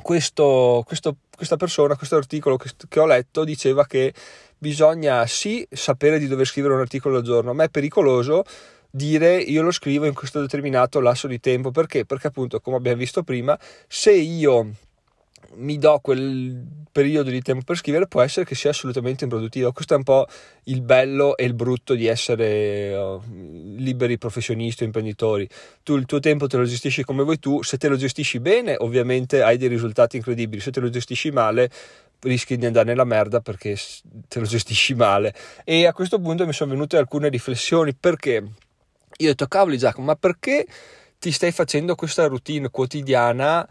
questo, 0.01 0.83
questo, 0.85 1.17
questa 1.35 1.55
persona, 1.57 1.95
questo 1.95 2.15
articolo 2.15 2.57
che, 2.57 2.69
che, 2.87 2.99
ho 2.99 3.05
letto 3.05 3.43
diceva 3.43 3.85
che 3.85 4.13
bisogna 4.57 5.25
sì 5.27 5.65
sapere 5.69 6.19
di 6.19 6.27
dover 6.27 6.45
scrivere 6.45 6.73
un 6.73 6.79
articolo 6.79 7.17
al 7.17 7.23
giorno, 7.23 7.53
ma 7.53 7.63
è 7.63 7.69
pericoloso 7.69 8.43
dire 8.91 9.37
io 9.37 9.61
lo 9.61 9.71
scrivo 9.71 10.05
in 10.05 10.13
questo 10.13 10.41
determinato 10.41 10.99
lasso 10.99 11.27
di 11.27 11.39
tempo 11.39 11.71
perché? 11.71 12.05
Perché 12.05 12.27
appunto 12.27 12.59
come 12.59 12.77
abbiamo 12.77 12.97
visto 12.97 13.23
prima, 13.23 13.57
se 13.87 14.11
io 14.11 14.71
mi 15.59 15.77
do 15.77 15.99
quel 16.01 16.61
periodo 16.91 17.29
di 17.29 17.41
tempo 17.41 17.63
per 17.63 17.77
scrivere 17.77 18.07
può 18.07 18.21
essere 18.21 18.45
che 18.45 18.55
sia 18.55 18.71
assolutamente 18.71 19.23
improduttivo. 19.23 19.71
Questo 19.71 19.93
è 19.93 19.97
un 19.97 20.03
po' 20.03 20.27
il 20.65 20.81
bello 20.81 21.37
e 21.37 21.45
il 21.45 21.53
brutto 21.53 21.93
di 21.93 22.07
essere 22.07 22.93
uh, 22.95 23.21
liberi 23.77 24.17
professionisti 24.17 24.83
o 24.83 24.85
imprenditori. 24.85 25.47
Tu 25.83 25.95
il 25.95 26.05
tuo 26.05 26.19
tempo 26.19 26.47
te 26.47 26.57
lo 26.57 26.65
gestisci 26.65 27.03
come 27.03 27.23
vuoi 27.23 27.39
tu, 27.39 27.61
se 27.61 27.77
te 27.77 27.87
lo 27.87 27.95
gestisci 27.95 28.39
bene 28.39 28.75
ovviamente 28.77 29.41
hai 29.41 29.57
dei 29.57 29.67
risultati 29.67 30.17
incredibili, 30.17 30.61
se 30.61 30.71
te 30.71 30.79
lo 30.79 30.89
gestisci 30.89 31.31
male 31.31 31.69
rischi 32.21 32.57
di 32.57 32.65
andare 32.65 32.85
nella 32.85 33.05
merda 33.05 33.39
perché 33.39 33.77
te 34.27 34.39
lo 34.39 34.45
gestisci 34.45 34.93
male. 34.93 35.33
E 35.63 35.85
a 35.85 35.93
questo 35.93 36.19
punto 36.19 36.45
mi 36.45 36.53
sono 36.53 36.71
venute 36.71 36.97
alcune 36.97 37.29
riflessioni 37.29 37.95
perché 37.95 38.31
io 38.31 39.27
ho 39.27 39.31
detto 39.31 39.47
cavoli 39.47 39.77
Giacomo, 39.77 40.07
ma 40.07 40.15
perché 40.15 40.65
ti 41.17 41.31
stai 41.31 41.51
facendo 41.51 41.95
questa 41.95 42.27
routine 42.27 42.69
quotidiana? 42.69 43.67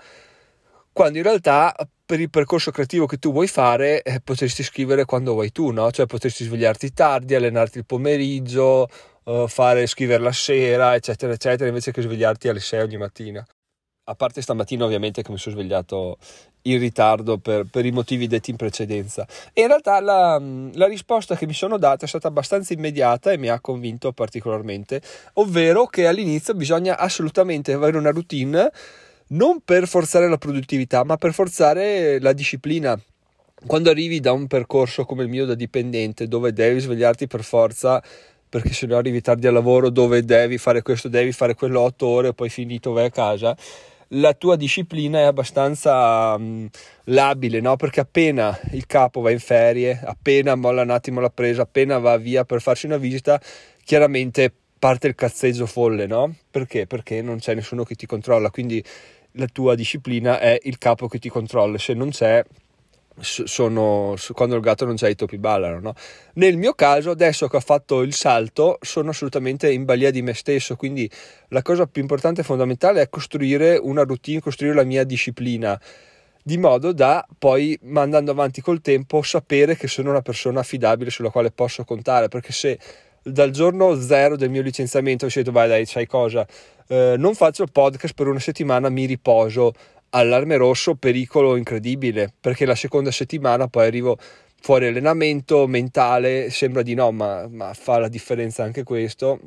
Quando 0.99 1.19
in 1.19 1.23
realtà 1.23 1.73
per 2.05 2.19
il 2.19 2.29
percorso 2.29 2.73
creativo 2.73 3.07
che 3.07 3.19
tu 3.19 3.31
vuoi 3.31 3.47
fare 3.47 4.03
eh, 4.03 4.21
potresti 4.21 4.65
scrivere 4.65 5.05
quando 5.05 5.33
vuoi 5.33 5.53
tu, 5.53 5.71
no? 5.71 5.93
Cioè 5.93 6.07
potresti 6.07 6.43
svegliarti 6.43 6.93
tardi, 6.93 7.37
allenarti 7.37 7.79
il 7.79 7.87
pomeriggio, 7.87 8.89
eh, 9.23 9.45
fare, 9.47 9.87
scrivere 9.87 10.21
la 10.21 10.33
sera, 10.33 10.97
eccetera, 10.97 11.33
eccetera, 11.33 11.69
invece 11.69 11.93
che 11.93 12.03
svegliarti 12.03 12.49
alle 12.49 12.59
6 12.59 12.81
ogni 12.81 12.97
mattina. 12.97 13.47
A 14.07 14.15
parte 14.17 14.43
stamattina 14.43 14.87
ovviamente 14.87 15.23
che 15.23 15.31
mi 15.31 15.39
sono 15.39 15.55
svegliato 15.55 16.19
in 16.63 16.81
ritardo 16.81 17.39
per, 17.39 17.67
per, 17.71 17.87
i 17.87 17.93
motivi 17.93 18.27
detti 18.27 18.51
in 18.51 18.57
precedenza. 18.57 19.25
E 19.53 19.61
in 19.61 19.69
realtà 19.69 20.01
la, 20.01 20.43
la, 20.73 20.87
risposta 20.89 21.37
che 21.37 21.47
mi 21.47 21.53
sono 21.53 21.79
data 21.79 22.07
è 22.07 22.09
stata 22.09 22.27
abbastanza 22.27 22.73
immediata 22.73 23.31
e 23.31 23.39
mi 23.39 23.51
ha 23.51 23.61
convinto 23.61 24.11
particolarmente, 24.11 25.01
ovvero 25.35 25.87
che 25.87 26.09
all'inizio 26.09 26.55
bisogna 26.55 26.99
assolutamente 26.99 27.73
avere 27.73 27.97
una 27.97 28.11
routine 28.11 28.73
non 29.29 29.61
per 29.65 29.87
forzare 29.87 30.29
la 30.29 30.39
produttività, 30.39 31.05
ma 31.05 31.17
per 31.17 31.33
forzare 31.33 32.21
la 32.21 32.33
disciplina. 32.33 32.99
Quando 33.67 33.91
arrivi 33.91 34.21
da 34.21 34.33
un 34.33 34.47
percorso 34.47 35.05
come 35.05 35.25
il 35.25 35.29
mio 35.29 35.45
da 35.45 35.55
dipendente, 35.55 36.29
dove 36.29 36.53
devi 36.53 36.79
svegliarti 36.79 37.27
per 37.27 37.43
forza 37.43 38.03
perché 38.49 38.73
se 38.73 38.87
no 38.87 38.97
arrivi 38.97 39.21
tardi 39.21 39.47
al 39.47 39.53
lavoro, 39.53 39.91
dove 39.91 40.25
devi 40.25 40.57
fare 40.57 40.81
questo, 40.81 41.09
devi 41.09 41.33
fare 41.33 41.55
quello 41.55 41.81
8 41.81 42.07
ore, 42.07 42.33
poi 42.33 42.49
finito 42.49 42.93
vai 42.93 43.07
a 43.07 43.11
casa 43.11 43.57
la 44.13 44.33
tua 44.35 44.57
disciplina 44.57 45.19
è 45.19 45.23
abbastanza 45.23 46.35
um, 46.35 46.69
labile, 47.05 47.61
no? 47.61 47.77
Perché 47.77 48.01
appena 48.01 48.59
il 48.73 48.87
capo 48.87 49.21
va 49.21 49.31
in 49.31 49.41
ferie, 49.41 50.01
appena 50.03 50.55
molla 50.55 50.83
un 50.83 50.91
attimo 50.91 51.21
la 51.21 51.31
presa, 51.31 51.63
appena 51.63 51.99
va 51.99 52.17
via 52.17 52.45
per 52.45 52.61
farsi 52.61 52.87
una 52.87 52.97
visita, 52.97 53.41
chiaramente 53.85 54.53
parte 54.79 55.09
il 55.09 55.15
cazzeggio 55.15 55.67
folle, 55.67 56.07
no? 56.07 56.35
Perché? 56.51 56.87
Perché 56.87 57.21
non 57.21 57.39
c'è 57.39 57.55
nessuno 57.55 57.85
che 57.85 57.97
ti 57.97 58.07
controlla, 58.07 58.51
quindi 58.51 58.83
la 59.33 59.47
tua 59.47 59.75
disciplina 59.75 60.39
è 60.39 60.59
il 60.63 60.79
capo 60.79 61.09
che 61.09 61.19
ti 61.19 61.29
controlla, 61.29 61.79
se 61.79 61.95
non 61.95 62.11
c'è 62.11 62.45
sono 63.21 64.15
quando 64.33 64.55
il 64.55 64.61
gatto 64.61 64.85
non 64.85 64.95
c'è 64.95 65.09
i 65.09 65.15
topi 65.15 65.39
ballano 65.39 65.81
no? 65.81 65.95
nel 66.35 66.57
mio 66.57 66.75
caso 66.75 67.11
adesso 67.11 67.49
che 67.49 67.57
ho 67.57 67.61
fatto 67.61 68.03
il 68.03 68.13
salto 68.13 68.79
sono 68.81 69.11
assolutamente 69.11 69.71
in 69.73 69.85
balia 69.85 70.11
di 70.11 70.23
me 70.23 70.35
stesso. 70.35 70.77
Quindi 70.77 71.11
la 71.49 71.63
cosa 71.63 71.87
più 71.87 72.01
importante 72.01 72.43
e 72.43 72.45
fondamentale 72.45 73.01
è 73.01 73.09
costruire 73.09 73.77
una 73.77 74.05
routine 74.05 74.41
costruire 74.41 74.75
la 74.75 74.85
mia 74.85 75.05
disciplina. 75.05 75.81
Di 76.43 76.57
modo 76.57 76.93
da 76.93 77.27
poi 77.37 77.79
andando 77.95 78.31
avanti 78.31 78.61
col 78.61 78.81
tempo 78.81 79.21
sapere 79.23 79.77
che 79.77 79.89
sono 79.89 80.11
una 80.11 80.23
persona 80.23 80.61
affidabile 80.61 81.11
sulla 81.11 81.31
quale 81.31 81.51
posso 81.51 81.85
contare. 81.85 82.29
Perché 82.29 82.53
se 82.53 82.79
dal 83.23 83.51
giorno 83.51 84.01
zero 84.01 84.37
del 84.37 84.49
mio 84.49 84.63
licenziamento 84.63 85.27
ho 85.27 85.31
detto 85.33 85.51
vai 85.51 85.69
dai 85.69 85.85
sai 85.85 86.07
cosa 86.07 86.47
eh, 86.89 87.15
non 87.19 87.35
faccio 87.35 87.63
il 87.63 87.71
podcast 87.71 88.15
per 88.15 88.27
una 88.27 88.41
settimana 88.41 88.89
mi 88.89 89.05
riposo. 89.05 89.73
Allarme 90.11 90.57
rosso, 90.57 90.95
pericolo 90.95 91.57
incredibile, 91.57 92.33
perché 92.41 92.65
la 92.65 92.75
seconda 92.75 93.11
settimana 93.11 93.69
poi 93.69 93.87
arrivo 93.87 94.17
fuori 94.61 94.87
allenamento 94.87 95.67
mentale, 95.67 96.51
sembra 96.51 96.83
di 96.83 96.95
no, 96.95 97.13
ma, 97.13 97.47
ma 97.49 97.75
fa 97.75 97.99
la 97.99 98.09
differenza 98.09 98.63
anche 98.63 98.85
questo. 98.85 99.39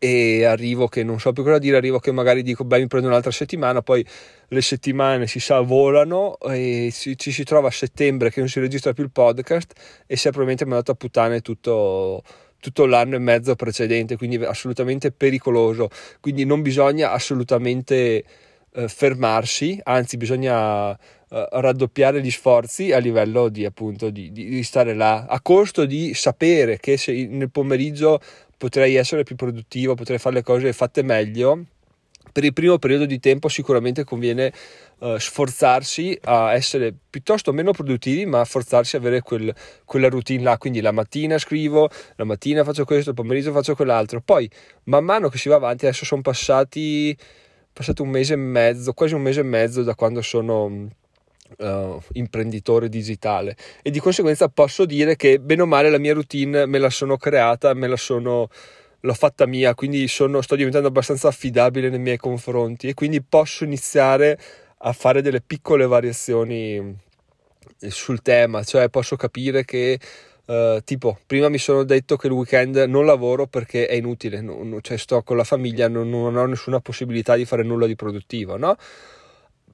E 0.00 0.44
arrivo 0.44 0.86
che 0.86 1.02
non 1.02 1.18
so 1.18 1.32
più 1.32 1.42
cosa 1.42 1.58
dire, 1.58 1.76
arrivo 1.76 1.98
che 1.98 2.12
magari 2.12 2.42
dico 2.42 2.64
beh 2.64 2.78
mi 2.78 2.86
prendo 2.86 3.08
un'altra 3.08 3.32
settimana, 3.32 3.82
poi 3.82 4.04
le 4.48 4.62
settimane 4.62 5.26
si 5.26 5.40
sa 5.40 5.60
volano 5.60 6.38
e 6.38 6.90
ci, 6.92 7.16
ci 7.18 7.32
si 7.32 7.42
trova 7.42 7.66
a 7.68 7.72
settembre 7.72 8.30
che 8.30 8.38
non 8.38 8.48
si 8.48 8.60
registra 8.60 8.92
più 8.92 9.02
il 9.02 9.10
podcast 9.10 9.72
e 10.06 10.14
si 10.16 10.28
è 10.28 10.30
probabilmente 10.30 10.66
mandato 10.66 10.92
a 10.92 10.94
puttane 10.94 11.40
tutto, 11.40 12.22
tutto 12.60 12.86
l'anno 12.86 13.16
e 13.16 13.18
mezzo 13.18 13.54
precedente, 13.54 14.16
quindi 14.16 14.36
assolutamente 14.44 15.10
pericoloso, 15.12 15.88
quindi 16.20 16.44
non 16.44 16.62
bisogna 16.62 17.12
assolutamente 17.12 18.24
eh, 18.72 18.88
fermarsi, 18.88 19.80
anzi 19.82 20.16
bisogna 20.16 20.92
eh, 20.92 21.48
raddoppiare 21.50 22.20
gli 22.20 22.30
sforzi 22.30 22.92
a 22.92 22.98
livello 22.98 23.48
di 23.48 23.64
appunto 23.64 24.10
di, 24.10 24.32
di, 24.32 24.48
di, 24.48 24.62
stare 24.62 24.94
là, 24.94 25.26
a 25.28 25.40
costo 25.40 25.84
di 25.84 26.14
sapere 26.14 26.78
che 26.78 26.96
se 26.96 27.26
nel 27.26 27.50
pomeriggio 27.50 28.20
potrei 28.56 28.96
essere 28.96 29.22
più 29.22 29.36
produttivo, 29.36 29.94
potrei 29.94 30.18
fare 30.18 30.36
le 30.36 30.42
cose 30.42 30.72
fatte 30.72 31.02
meglio. 31.02 31.64
Per 32.38 32.46
il 32.46 32.52
primo 32.52 32.78
periodo 32.78 33.04
di 33.04 33.18
tempo 33.18 33.48
sicuramente 33.48 34.04
conviene 34.04 34.52
uh, 34.98 35.18
sforzarsi 35.18 36.16
a 36.22 36.54
essere 36.54 36.94
piuttosto 37.10 37.52
meno 37.52 37.72
produttivi, 37.72 38.26
ma 38.26 38.44
sforzarsi 38.44 38.94
a 38.94 39.00
avere 39.00 39.22
quel, 39.22 39.52
quella 39.84 40.08
routine 40.08 40.44
là. 40.44 40.56
Quindi 40.56 40.80
la 40.80 40.92
mattina 40.92 41.36
scrivo, 41.38 41.90
la 42.14 42.22
mattina 42.22 42.62
faccio 42.62 42.84
questo, 42.84 43.10
il 43.10 43.16
pomeriggio 43.16 43.50
faccio 43.50 43.74
quell'altro. 43.74 44.20
Poi, 44.24 44.48
man 44.84 45.04
mano 45.04 45.28
che 45.28 45.36
si 45.36 45.48
va 45.48 45.56
avanti, 45.56 45.86
adesso 45.86 46.04
sono 46.04 46.22
passati 46.22 47.16
passato 47.72 48.04
un 48.04 48.10
mese 48.10 48.34
e 48.34 48.36
mezzo, 48.36 48.92
quasi 48.92 49.14
un 49.14 49.22
mese 49.22 49.40
e 49.40 49.42
mezzo 49.42 49.82
da 49.82 49.96
quando 49.96 50.22
sono 50.22 50.86
Uh, 51.56 51.98
imprenditore 52.12 52.90
digitale 52.90 53.56
e 53.80 53.90
di 53.90 54.00
conseguenza 54.00 54.50
posso 54.50 54.84
dire 54.84 55.16
che 55.16 55.40
bene 55.40 55.62
o 55.62 55.66
male 55.66 55.88
la 55.88 55.96
mia 55.96 56.12
routine 56.12 56.66
me 56.66 56.76
la 56.76 56.90
sono 56.90 57.16
creata, 57.16 57.72
me 57.72 57.86
la 57.86 57.96
sono 57.96 58.50
l'ho 59.00 59.14
fatta 59.14 59.46
mia, 59.46 59.74
quindi 59.74 60.08
sono, 60.08 60.40
sto 60.40 60.56
diventando 60.56 60.88
abbastanza 60.88 61.28
affidabile 61.28 61.88
nei 61.88 61.98
miei 61.98 62.16
confronti 62.16 62.88
e 62.88 62.94
quindi 62.94 63.22
posso 63.22 63.64
iniziare 63.64 64.38
a 64.78 64.92
fare 64.92 65.22
delle 65.22 65.40
piccole 65.40 65.86
variazioni 65.86 66.96
sul 67.88 68.22
tema, 68.22 68.62
cioè 68.64 68.88
posso 68.88 69.16
capire 69.16 69.64
che 69.64 69.98
Uh, 70.48 70.82
tipo, 70.82 71.18
prima 71.26 71.50
mi 71.50 71.58
sono 71.58 71.82
detto 71.82 72.16
che 72.16 72.26
il 72.26 72.32
weekend 72.32 72.76
non 72.88 73.04
lavoro 73.04 73.46
perché 73.46 73.86
è 73.86 73.92
inutile, 73.92 74.40
non, 74.40 74.78
cioè 74.80 74.96
sto 74.96 75.22
con 75.22 75.36
la 75.36 75.44
famiglia, 75.44 75.88
non, 75.88 76.08
non, 76.08 76.34
ho 76.36 76.46
nessuna 76.46 76.80
possibilità 76.80 77.36
di 77.36 77.44
fare 77.44 77.62
nulla 77.62 77.84
di 77.84 77.94
produttivo, 77.94 78.56
no? 78.56 78.74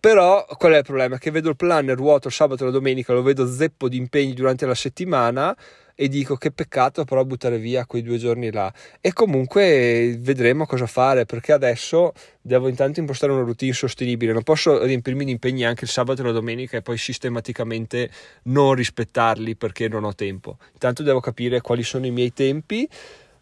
Però 0.04 0.44
qual 0.58 0.75
è 0.75 0.76
il 0.76 0.84
problema? 0.84 1.16
Che 1.16 1.30
vedo 1.30 1.49
il 1.49 1.56
planner 1.56 1.96
vuoto 1.96 2.28
sabato 2.28 2.62
e 2.62 2.66
la 2.66 2.73
domenica, 2.73 3.14
lo 3.14 3.23
vedo 3.23 3.50
zeppo 3.50 3.88
di 3.88 3.96
impegni 3.96 4.34
durante 4.34 4.66
la 4.66 4.75
settimana 4.75 5.56
e 5.94 6.08
dico 6.08 6.37
che 6.37 6.50
peccato 6.50 7.04
però 7.04 7.25
buttare 7.25 7.56
via 7.56 7.87
quei 7.87 8.02
due 8.02 8.18
giorni 8.18 8.52
là. 8.52 8.70
E 9.00 9.14
comunque 9.14 10.14
vedremo 10.20 10.66
cosa 10.66 10.87
fare 10.87 11.25
perché 11.25 11.52
adesso 11.52 12.12
devo 12.42 12.68
intanto 12.68 13.00
impostare 13.00 13.32
una 13.32 13.44
routine 13.44 13.73
sostenibile. 13.73 14.34
Non 14.34 14.42
posso 14.42 14.84
riempirmi 14.84 15.25
di 15.25 15.30
impegni 15.30 15.64
anche 15.64 15.84
il 15.84 15.90
sabato 15.90 16.20
e 16.20 16.25
la 16.26 16.32
domenica 16.32 16.76
e 16.76 16.82
poi 16.82 16.99
sistematicamente 16.99 18.11
non 18.42 18.75
rispettarli 18.75 19.56
perché 19.56 19.88
non 19.88 20.04
ho 20.04 20.14
tempo. 20.14 20.58
Intanto 20.75 21.02
devo 21.02 21.20
capire 21.20 21.62
quali 21.62 21.82
sono 21.82 22.04
i 22.04 22.11
miei 22.11 22.34
tempi 22.34 22.87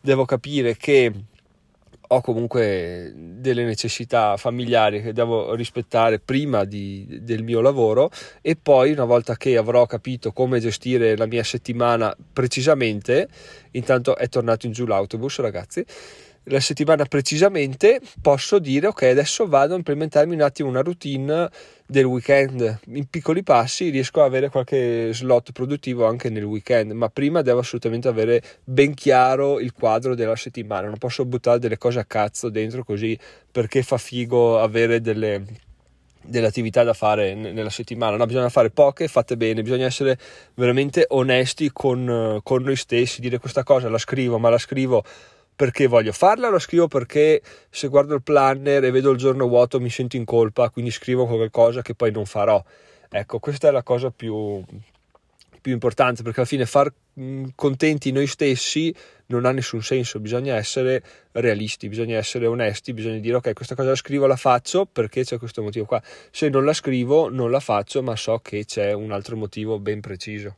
devo 0.02 0.24
capire 0.24 0.76
che 0.76 1.12
ho 2.14 2.20
comunque 2.20 3.12
delle 3.16 3.64
necessità 3.64 4.36
familiari 4.36 5.00
che 5.00 5.14
devo 5.14 5.54
rispettare 5.54 6.18
prima 6.18 6.64
di, 6.64 7.06
del 7.22 7.42
mio 7.42 7.62
lavoro 7.62 8.10
e 8.42 8.54
poi 8.54 8.92
una 8.92 9.04
volta 9.06 9.36
che 9.36 9.56
avrò 9.56 9.86
capito 9.86 10.30
come 10.32 10.60
gestire 10.60 11.16
la 11.16 11.26
mia 11.26 11.42
settimana 11.42 12.14
precisamente, 12.32 13.28
intanto 13.72 14.16
è 14.16 14.28
tornato 14.28 14.66
in 14.66 14.72
giù 14.72 14.84
l'autobus 14.84 15.38
ragazzi, 15.38 15.84
la 16.44 16.60
settimana 16.60 17.04
precisamente 17.04 18.00
posso 18.20 18.58
dire 18.58 18.88
ok 18.88 19.02
adesso 19.02 19.46
vado 19.46 19.74
a 19.74 19.76
implementarmi 19.76 20.34
un 20.34 20.40
attimo 20.40 20.68
una 20.68 20.82
routine 20.82 21.48
del 21.86 22.04
weekend. 22.04 22.80
In 22.86 23.06
piccoli 23.06 23.42
passi 23.42 23.90
riesco 23.90 24.22
a 24.22 24.24
avere 24.24 24.48
qualche 24.48 25.12
slot 25.12 25.52
produttivo 25.52 26.06
anche 26.06 26.30
nel 26.30 26.44
weekend 26.44 26.92
ma 26.92 27.08
prima 27.08 27.42
devo 27.42 27.60
assolutamente 27.60 28.08
avere 28.08 28.42
ben 28.64 28.94
chiaro 28.94 29.60
il 29.60 29.72
quadro 29.72 30.14
della 30.14 30.36
settimana. 30.36 30.88
Non 30.88 30.98
posso 30.98 31.24
buttare 31.24 31.58
delle 31.58 31.78
cose 31.78 32.00
a 32.00 32.04
cazzo 32.04 32.48
dentro 32.48 32.82
così 32.82 33.16
perché 33.50 33.82
fa 33.82 33.98
figo 33.98 34.58
avere 34.58 35.00
delle 35.00 35.70
delle 36.24 36.46
attività 36.46 36.84
da 36.84 36.92
fare 36.92 37.34
nella 37.34 37.68
settimana, 37.68 38.16
no, 38.16 38.26
bisogna 38.26 38.48
fare 38.48 38.70
poche, 38.70 39.08
fatte 39.08 39.36
bene, 39.36 39.62
bisogna 39.62 39.86
essere 39.86 40.16
veramente 40.54 41.04
onesti 41.08 41.70
con, 41.72 42.38
con 42.44 42.62
noi 42.62 42.76
stessi, 42.76 43.20
dire 43.20 43.38
questa 43.38 43.64
cosa 43.64 43.88
la 43.88 43.98
scrivo, 43.98 44.38
ma 44.38 44.48
la 44.48 44.58
scrivo 44.58 45.02
perché 45.54 45.86
voglio 45.86 46.12
farla, 46.12 46.48
lo 46.48 46.58
scrivo 46.58 46.88
perché 46.88 47.40
se 47.70 47.88
guardo 47.88 48.14
il 48.14 48.22
planner 48.22 48.84
e 48.84 48.90
vedo 48.90 49.10
il 49.10 49.18
giorno 49.18 49.46
vuoto 49.46 49.80
mi 49.80 49.90
sento 49.90 50.16
in 50.16 50.24
colpa, 50.24 50.70
quindi 50.70 50.90
scrivo 50.90 51.26
qualcosa 51.26 51.82
che 51.82 51.94
poi 51.94 52.10
non 52.10 52.26
farò. 52.26 52.62
Ecco, 53.08 53.38
questa 53.38 53.68
è 53.68 53.70
la 53.70 53.82
cosa 53.82 54.10
più, 54.10 54.62
più 55.60 55.72
importante 55.72 56.22
perché 56.22 56.40
alla 56.40 56.48
fine 56.48 56.66
far 56.66 56.92
contenti 57.54 58.10
noi 58.10 58.26
stessi 58.26 58.94
non 59.26 59.44
ha 59.44 59.52
nessun 59.52 59.82
senso, 59.82 60.18
bisogna 60.18 60.56
essere 60.56 61.02
realisti, 61.32 61.88
bisogna 61.88 62.16
essere 62.16 62.46
onesti, 62.46 62.92
bisogna 62.92 63.18
dire 63.18 63.36
ok 63.36 63.52
questa 63.52 63.74
cosa 63.74 63.90
la 63.90 63.94
scrivo, 63.94 64.26
la 64.26 64.36
faccio 64.36 64.86
perché 64.86 65.24
c'è 65.24 65.38
questo 65.38 65.62
motivo 65.62 65.84
qua, 65.84 66.02
se 66.30 66.48
non 66.48 66.64
la 66.64 66.72
scrivo 66.72 67.30
non 67.30 67.50
la 67.50 67.60
faccio 67.60 68.02
ma 68.02 68.16
so 68.16 68.38
che 68.38 68.64
c'è 68.64 68.92
un 68.92 69.12
altro 69.12 69.36
motivo 69.36 69.78
ben 69.78 70.00
preciso. 70.00 70.56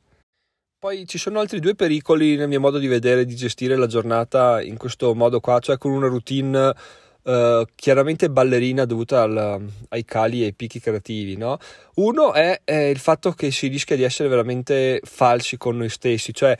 Poi 0.84 1.06
ci 1.06 1.16
sono 1.16 1.40
altri 1.40 1.60
due 1.60 1.74
pericoli 1.74 2.36
nel 2.36 2.46
mio 2.46 2.60
modo 2.60 2.76
di 2.76 2.86
vedere 2.88 3.24
di 3.24 3.34
gestire 3.34 3.74
la 3.74 3.86
giornata 3.86 4.60
in 4.60 4.76
questo 4.76 5.14
modo 5.14 5.40
qua, 5.40 5.58
cioè 5.58 5.78
con 5.78 5.92
una 5.92 6.08
routine 6.08 6.74
uh, 7.22 7.64
chiaramente 7.74 8.28
ballerina 8.28 8.84
dovuta 8.84 9.22
al, 9.22 9.66
ai 9.88 10.04
cali 10.04 10.42
e 10.42 10.44
ai 10.44 10.52
picchi 10.52 10.80
creativi. 10.80 11.38
No? 11.38 11.56
Uno 11.94 12.34
è, 12.34 12.60
è, 12.64 12.74
il 12.74 12.98
fatto 12.98 13.32
che 13.32 13.50
si 13.50 13.68
rischia 13.68 13.96
di 13.96 14.02
essere 14.02 14.28
veramente 14.28 15.00
falsi 15.04 15.56
con 15.56 15.78
noi 15.78 15.88
stessi, 15.88 16.34
cioè 16.34 16.54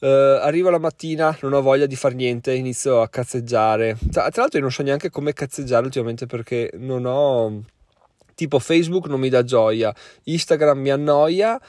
uh, 0.00 0.06
arrivo 0.06 0.68
la 0.68 0.80
mattina, 0.80 1.38
non 1.42 1.52
ho 1.52 1.62
voglia 1.62 1.86
di 1.86 1.94
fare 1.94 2.14
niente, 2.14 2.52
inizio 2.52 3.00
a 3.00 3.08
cazzeggiare. 3.08 3.96
Tra, 4.10 4.28
tra 4.30 4.40
l'altro 4.40 4.58
io 4.58 4.64
non 4.64 4.72
so 4.72 4.82
neanche 4.82 5.08
come 5.08 5.32
cazzeggiare 5.34 5.84
ultimamente 5.84 6.26
perché 6.26 6.68
non 6.78 7.04
ho... 7.06 7.62
tipo 8.34 8.58
Facebook 8.58 9.06
non 9.06 9.20
mi 9.20 9.28
dà 9.28 9.44
gioia, 9.44 9.94
Instagram 10.24 10.80
mi 10.80 10.90
annoia 10.90 11.60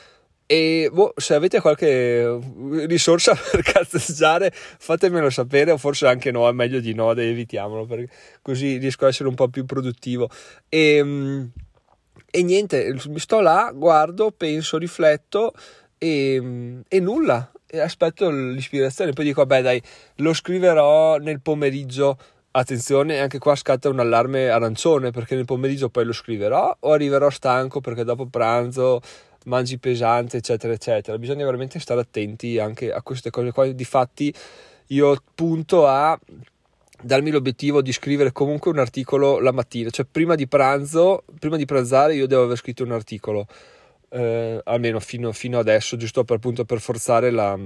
e 0.45 0.89
boh, 0.91 1.13
se 1.15 1.33
avete 1.33 1.61
qualche 1.61 2.39
risorsa 2.85 3.33
per 3.51 3.61
cazzeggiare, 3.61 4.51
fatemelo 4.53 5.29
sapere, 5.29 5.71
o 5.71 5.77
forse 5.77 6.07
anche 6.07 6.31
no, 6.31 6.47
è 6.47 6.51
meglio 6.51 6.79
di 6.79 6.93
no, 6.93 7.11
evitiamolo, 7.11 7.85
perché 7.85 8.09
così 8.41 8.77
riesco 8.77 9.05
a 9.05 9.07
essere 9.09 9.29
un 9.29 9.35
po' 9.35 9.47
più 9.47 9.65
produttivo. 9.65 10.29
E, 10.69 10.95
ehm, 10.97 11.51
e 12.29 12.43
niente, 12.43 12.95
sto 13.15 13.39
là, 13.41 13.71
guardo, 13.73 14.31
penso, 14.31 14.77
rifletto 14.77 15.53
e, 15.97 16.81
e 16.87 16.99
nulla, 16.99 17.51
e 17.67 17.79
aspetto 17.79 18.29
l'ispirazione, 18.29 19.13
poi 19.13 19.25
dico 19.25 19.45
vabbè 19.45 19.61
dai, 19.61 19.81
lo 20.17 20.33
scriverò 20.33 21.17
nel 21.17 21.41
pomeriggio, 21.41 22.17
attenzione, 22.51 23.19
anche 23.19 23.39
qua 23.39 23.55
scatta 23.55 23.89
un 23.89 23.99
allarme 23.99 24.49
arancione 24.49 25.11
perché 25.11 25.35
nel 25.35 25.45
pomeriggio 25.45 25.89
poi 25.89 26.05
lo 26.05 26.13
scriverò 26.13 26.75
o 26.81 26.91
arriverò 26.91 27.29
stanco 27.29 27.81
perché 27.81 28.03
dopo 28.03 28.27
pranzo 28.27 29.01
mangi 29.45 29.77
pesante, 29.77 30.37
eccetera, 30.37 30.73
eccetera. 30.73 31.17
Bisogna 31.17 31.45
veramente 31.45 31.79
stare 31.79 32.01
attenti 32.01 32.59
anche 32.59 32.91
a 32.91 33.01
queste 33.01 33.29
cose 33.29 33.51
qua. 33.51 33.67
Difatti, 33.67 34.33
io 34.87 35.15
punto 35.35 35.87
a 35.87 36.19
darmi 37.01 37.31
l'obiettivo 37.31 37.81
di 37.81 37.91
scrivere 37.91 38.31
comunque 38.31 38.71
un 38.71 38.79
articolo 38.79 39.39
la 39.39 39.51
mattina, 39.51 39.89
cioè 39.89 40.05
prima 40.09 40.35
di 40.35 40.47
pranzo, 40.47 41.23
prima 41.39 41.57
di 41.57 41.65
pranzare 41.65 42.15
io 42.15 42.27
devo 42.27 42.43
aver 42.43 42.57
scritto 42.57 42.83
un 42.83 42.91
articolo, 42.91 43.45
eh, 44.09 44.61
almeno 44.63 44.99
fino, 44.99 45.31
fino, 45.31 45.59
adesso, 45.59 45.97
giusto 45.97 46.23
per, 46.23 46.37
appunto, 46.37 46.65
per 46.65 46.79
forzare 46.79 47.29
la, 47.29 47.57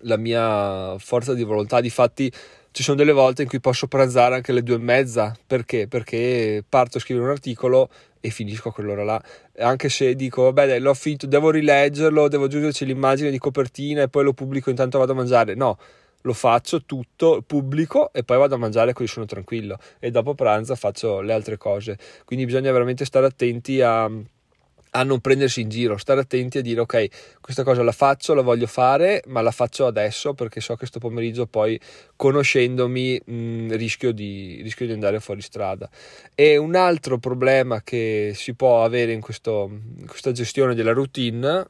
la 0.00 0.16
mia 0.16 0.98
forza 0.98 1.34
di 1.34 1.44
volontà. 1.44 1.80
Difatti 1.80 2.32
ci 2.72 2.82
sono 2.82 2.96
delle 2.96 3.12
volte 3.12 3.42
in 3.42 3.48
cui 3.48 3.60
posso 3.60 3.88
pranzare 3.88 4.36
anche 4.36 4.52
alle 4.52 4.62
due 4.62 4.76
e 4.76 4.78
mezza, 4.78 5.36
perché? 5.46 5.88
Perché 5.88 6.64
parto 6.68 6.98
a 6.98 7.00
scrivere 7.00 7.26
un 7.26 7.32
articolo 7.32 7.88
e 8.20 8.30
finisco 8.30 8.70
quell'ora 8.70 9.04
là, 9.04 9.22
anche 9.58 9.88
se 9.88 10.14
dico 10.14 10.42
vabbè 10.44 10.66
dai 10.66 10.80
l'ho 10.80 10.94
finito, 10.94 11.26
devo 11.26 11.50
rileggerlo, 11.50 12.28
devo 12.28 12.44
aggiungerci 12.44 12.84
l'immagine 12.84 13.30
di 13.30 13.38
copertina 13.38 14.02
e 14.02 14.08
poi 14.08 14.24
lo 14.24 14.32
pubblico 14.32 14.70
intanto 14.70 14.98
vado 14.98 15.12
a 15.12 15.14
mangiare, 15.14 15.54
no, 15.54 15.78
lo 16.22 16.32
faccio 16.32 16.84
tutto, 16.84 17.42
pubblico 17.46 18.12
e 18.12 18.22
poi 18.22 18.38
vado 18.38 18.54
a 18.54 18.58
mangiare 18.58 18.92
così 18.92 19.08
sono 19.08 19.26
tranquillo. 19.26 19.78
E 19.98 20.10
dopo 20.10 20.34
pranzo 20.34 20.74
faccio 20.74 21.20
le 21.20 21.32
altre 21.32 21.56
cose. 21.56 21.96
Quindi 22.24 22.44
bisogna 22.44 22.72
veramente 22.72 23.04
stare 23.04 23.26
attenti 23.26 23.80
a, 23.80 24.10
a 24.90 25.02
non 25.02 25.20
prendersi 25.20 25.60
in 25.60 25.68
giro, 25.68 25.96
stare 25.96 26.20
attenti 26.20 26.58
a 26.58 26.62
dire 26.62 26.80
ok, 26.80 27.38
questa 27.40 27.62
cosa 27.62 27.82
la 27.82 27.92
faccio, 27.92 28.34
la 28.34 28.42
voglio 28.42 28.66
fare, 28.66 29.22
ma 29.26 29.40
la 29.40 29.50
faccio 29.50 29.86
adesso 29.86 30.34
perché 30.34 30.60
so 30.60 30.74
che 30.76 30.86
sto 30.86 30.98
pomeriggio 30.98 31.46
poi 31.46 31.78
conoscendomi 32.16 33.20
mh, 33.24 33.76
rischio, 33.76 34.12
di, 34.12 34.60
rischio 34.62 34.86
di 34.86 34.92
andare 34.92 35.20
fuori 35.20 35.42
strada. 35.42 35.88
E 36.34 36.56
un 36.56 36.74
altro 36.74 37.18
problema 37.18 37.82
che 37.82 38.32
si 38.34 38.54
può 38.54 38.84
avere 38.84 39.12
in, 39.12 39.20
questo, 39.20 39.68
in 39.70 40.06
questa 40.06 40.32
gestione 40.32 40.74
della 40.74 40.92
routine 40.92 41.66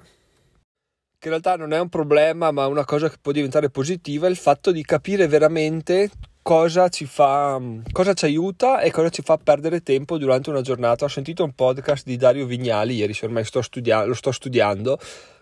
che 1.21 1.29
in 1.29 1.35
realtà 1.35 1.57
non 1.57 1.75
è 1.75 1.79
un 1.79 1.91
problema, 1.91 2.51
ma 2.51 2.67
una 2.67 2.87
cosa 2.87 3.11
che 3.11 3.19
può 3.21 3.31
diventare 3.31 3.69
positiva, 3.69 4.27
è 4.27 4.31
il 4.31 4.39
fatto 4.39 4.73
di 4.73 4.83
capire 4.83 5.29
veramente 5.29 6.11
cosa 6.43 6.89
ci 6.89 7.07
fa, 7.07 7.61
cosa 7.93 8.15
ci 8.15 8.25
aiuta 8.25 8.81
e 8.81 8.91
cosa 8.91 9.09
ci 9.09 9.23
fa 9.23 9.37
perdere 9.37 9.83
tempo 9.83 10.19
durante 10.19 10.51
una 10.51 10.63
giornata. 10.63 11.05
Ho 11.05 11.09
sentito 11.09 11.45
un 11.45 11.53
podcast 11.53 12.05
di 12.05 12.17
Dario 12.17 12.47
Vignali, 12.47 12.95
ieri 12.95 13.17
ormai 13.23 13.45
sto 13.45 13.63
studia- 13.63 14.05
lo 14.05 14.15
sto 14.15 14.33
studiando, 14.33 14.99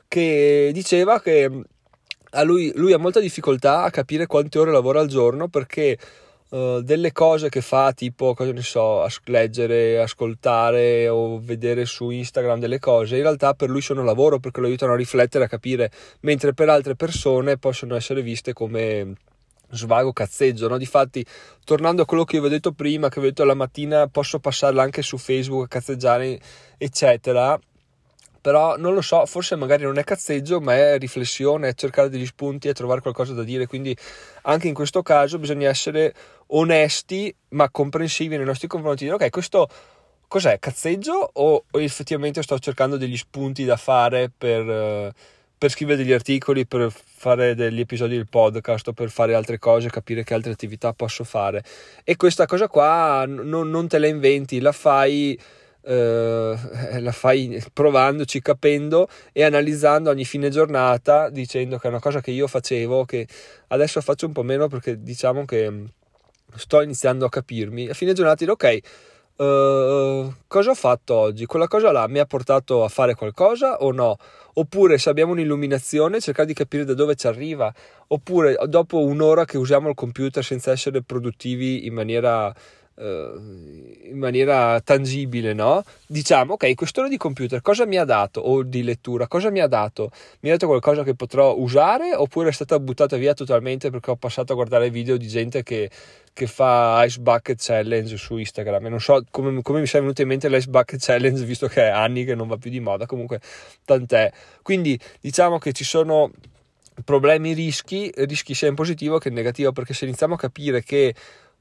che 0.09 0.71
diceva 0.73 1.21
che 1.21 1.51
a 2.31 2.43
lui, 2.43 2.73
lui 2.75 2.93
ha 2.93 2.99
molta 2.99 3.21
difficoltà 3.21 3.83
a 3.83 3.91
capire 3.91 4.27
quante 4.27 4.59
ore 4.59 4.73
lavora 4.73 5.01
al 5.01 5.09
giorno 5.09 5.49
perché 5.49 5.99
Uh, 6.51 6.81
delle 6.81 7.13
cose 7.13 7.51
che 7.51 7.61
fa, 7.61 7.93
tipo, 7.93 8.33
cosa 8.33 8.53
ne 8.53 8.63
so, 8.63 9.03
as- 9.03 9.21
leggere, 9.25 10.01
ascoltare 10.01 11.07
o 11.07 11.39
vedere 11.39 11.85
su 11.85 12.09
Instagram 12.09 12.59
delle 12.59 12.79
cose, 12.79 13.17
in 13.17 13.23
realtà 13.23 13.53
per 13.53 13.69
lui 13.69 13.83
sono 13.83 14.03
lavoro 14.03 14.39
perché 14.39 14.61
lo 14.61 14.67
aiutano 14.67 14.95
a 14.95 14.97
riflettere, 14.97 15.45
a 15.45 15.47
capire, 15.49 15.91
mentre 16.21 16.55
per 16.55 16.71
altre 16.71 16.95
persone 16.95 17.59
possono 17.59 17.95
essere 17.97 18.23
viste 18.23 18.55
come 18.55 19.13
svago 19.71 20.13
cazzeggio, 20.13 20.69
no? 20.69 20.79
Difatti, 20.79 21.25
tornando 21.65 22.03
a 22.03 22.05
quello 22.07 22.25
che 22.25 22.41
vi 22.41 22.47
ho 22.47 22.49
detto 22.51 22.73
prima, 22.73 23.09
che 23.09 23.21
vi 23.21 23.27
ho 23.27 23.29
detto 23.31 23.45
la 23.45 23.55
mattina 23.55 24.07
posso 24.09 24.39
passarla 24.39 24.83
anche 24.83 25.03
su 25.03 25.19
Facebook 25.19 25.65
a 25.65 25.69
cazzeggiare, 25.69 26.39
eccetera, 26.77 27.59
però 28.41 28.77
non 28.77 28.95
lo 28.95 29.01
so, 29.01 29.27
forse 29.27 29.57
magari 29.57 29.83
non 29.83 29.99
è 29.99 30.05
cazzeggio, 30.05 30.61
ma 30.61 30.75
è 30.75 30.99
riflessione, 30.99 31.69
è 31.69 31.75
cercare 31.75 32.09
degli 32.09 32.27
spunti 32.27 32.69
e 32.69 32.73
trovare 32.73 33.01
qualcosa 33.01 33.35
da 33.35 33.43
dire, 33.43 33.67
quindi 33.67 33.97
anche 34.43 34.69
in 34.69 34.75
questo 34.75 35.03
caso 35.03 35.39
bisogna 35.39 35.69
essere 35.69 36.15
onesti 36.49 37.35
ma 37.51 37.69
comprensivi 37.71 38.37
nei 38.37 38.47
nostri 38.47 38.69
confronti, 38.69 39.09
ok, 39.09 39.29
questo 39.31 39.69
cos'è, 40.29 40.59
cazzeggio? 40.59 41.31
O, 41.33 41.65
o 41.69 41.81
effettivamente 41.81 42.43
sto 42.43 42.59
cercando 42.59 42.97
degli 42.97 43.17
spunti 43.17 43.65
da 43.65 43.77
fare 43.77 44.31
per, 44.31 45.13
per, 45.59 45.71
scrivere 45.71 45.99
degli 45.99 46.13
articoli, 46.13 46.67
per 46.67 46.93
fare 47.19 47.57
degli 47.57 47.81
episodi 47.81 48.15
del 48.15 48.29
podcast 48.29 48.89
o 48.89 48.93
per 48.93 49.11
fare 49.11 49.35
altre 49.35 49.59
cose, 49.59 49.91
capire 49.91 50.23
che 50.23 50.35
altre 50.35 50.53
attività 50.53 50.93
posso 50.93 51.25
fare 51.25 51.65
e 52.05 52.17
questa 52.17 52.47
cosa 52.47 52.69
qua 52.69 53.25
non, 53.27 53.69
non 53.69 53.89
te 53.89 53.99
la 53.99 54.07
inventi, 54.07 54.61
la 54.61 54.73
fai 54.73 55.39
eh, 55.83 56.57
la 57.01 57.13
fai 57.13 57.63
provandoci, 57.73 58.41
capendo 58.41 59.09
e 59.33 59.43
analizzando 59.43 60.11
ogni 60.11 60.25
fine 60.25 60.51
giornata, 60.51 61.29
dicendo 61.31 61.79
che 61.79 61.87
è 61.87 61.91
una 61.91 62.01
cosa 62.01 62.21
che 62.21 62.31
io 62.31 62.47
facevo, 62.47 63.05
che 63.05 63.27
adesso 63.69 64.01
faccio 64.01 64.27
un 64.27 64.33
po' 64.33 64.43
meno 64.43 64.69
perché 64.69 65.03
diciamo 65.03 65.45
che 65.45 65.87
sto 66.55 66.83
iniziando 66.83 67.25
a 67.25 67.31
capirmi. 67.31 67.89
A 67.89 67.95
fine 67.95 68.13
giornata 68.13 68.37
dire 68.45 68.53
ok. 68.53 68.79
Uh, 69.41 70.35
cosa 70.49 70.71
ho 70.71 70.75
fatto 70.75 71.15
oggi? 71.15 71.47
Quella 71.47 71.69
cosa 71.69 71.93
là 71.93 72.09
mi 72.09 72.19
ha 72.19 72.27
portato 72.27 72.83
a 72.83 72.89
fare 72.89 73.15
qualcosa 73.15 73.77
o 73.83 73.93
no? 73.93 74.17
Oppure 74.55 74.99
se 74.99 75.11
abbiamo 75.11 75.31
un'illuminazione 75.31 76.21
cercare 76.21 76.49
di 76.49 76.55
capire 76.55 76.85
da 76.85 76.95
dove 76.95 77.15
ci 77.15 77.29
arriva, 77.29 77.73
oppure 78.09 78.59
dopo 78.67 79.01
un'ora 79.01 79.45
che 79.45 79.57
usiamo 79.57 79.91
il 79.91 79.95
computer 79.95 80.43
senza 80.43 80.73
essere 80.73 81.03
produttivi 81.03 81.87
in 81.87 81.95
maniera 81.95 82.53
eh, 82.53 82.55
in 83.01 84.19
maniera 84.19 84.81
tangibile, 84.81 85.53
no? 85.53 85.85
Diciamo, 86.07 86.55
ok, 86.55 86.75
quest'ora 86.75 87.09
di 87.09 87.17
computer 87.17 87.61
cosa 87.63 87.87
mi 87.87 87.97
ha 87.97 88.05
dato 88.05 88.41
o 88.41 88.65
di 88.65 88.83
lettura, 88.83 89.29
cosa 89.29 89.51
mi 89.51 89.61
ha 89.61 89.69
dato? 89.69 90.11
Mi 90.41 90.49
ha 90.49 90.53
dato 90.53 90.67
qualcosa 90.67 91.05
che 91.05 91.15
potrò 91.15 91.55
usare 91.57 92.15
oppure 92.15 92.49
è 92.49 92.53
stata 92.53 92.79
buttata 92.81 93.17
via 93.17 93.35
totalmente 93.35 93.91
perché 93.91 94.11
ho 94.11 94.17
passato 94.17 94.53
a 94.53 94.57
guardare 94.57 94.91
video 94.91 95.17
di 95.17 95.29
gente 95.29 95.63
che, 95.63 95.91
che 96.33 96.47
fa 96.49 97.05
Ice 97.05 97.21
Bucket 97.21 97.63
Challenge 97.63 98.17
su 98.17 98.37
Instagram 98.37 98.87
e 98.87 98.89
non 98.89 99.01
so 99.01 99.25
come, 99.31 99.63
come 99.63 99.81
mi 99.81 99.87
sia 99.87 100.01
venuto 100.01 100.23
in 100.23 100.29
mente 100.29 100.49
l'Ice 100.49 100.69
Bucket 100.69 101.01
Challenge 101.01 101.45
visto 101.45 101.69
che 101.69 101.85
è 101.85 101.91
anni 101.91 102.25
che 102.25 102.35
non 102.35 102.49
va 102.49 102.57
più 102.57 102.71
di 102.71 102.81
moda, 102.81 103.07
comunque 103.07 103.41
tant'è. 103.85 104.33
Quindi 104.63 104.99
diciamo 105.21 105.59
che 105.59 105.73
ci 105.73 105.85
sono 105.85 106.33
problemi, 107.05 107.53
rischi, 107.53 108.11
rischi 108.17 108.55
sia 108.55 108.67
in 108.67 108.75
positivo 108.75 109.19
che 109.19 109.29
in 109.29 109.35
negativo 109.35 109.71
perché 109.71 109.95
se 109.95 110.05
iniziamo 110.05 110.35
a 110.35 110.39
capire 110.39 110.83
che 110.83 111.15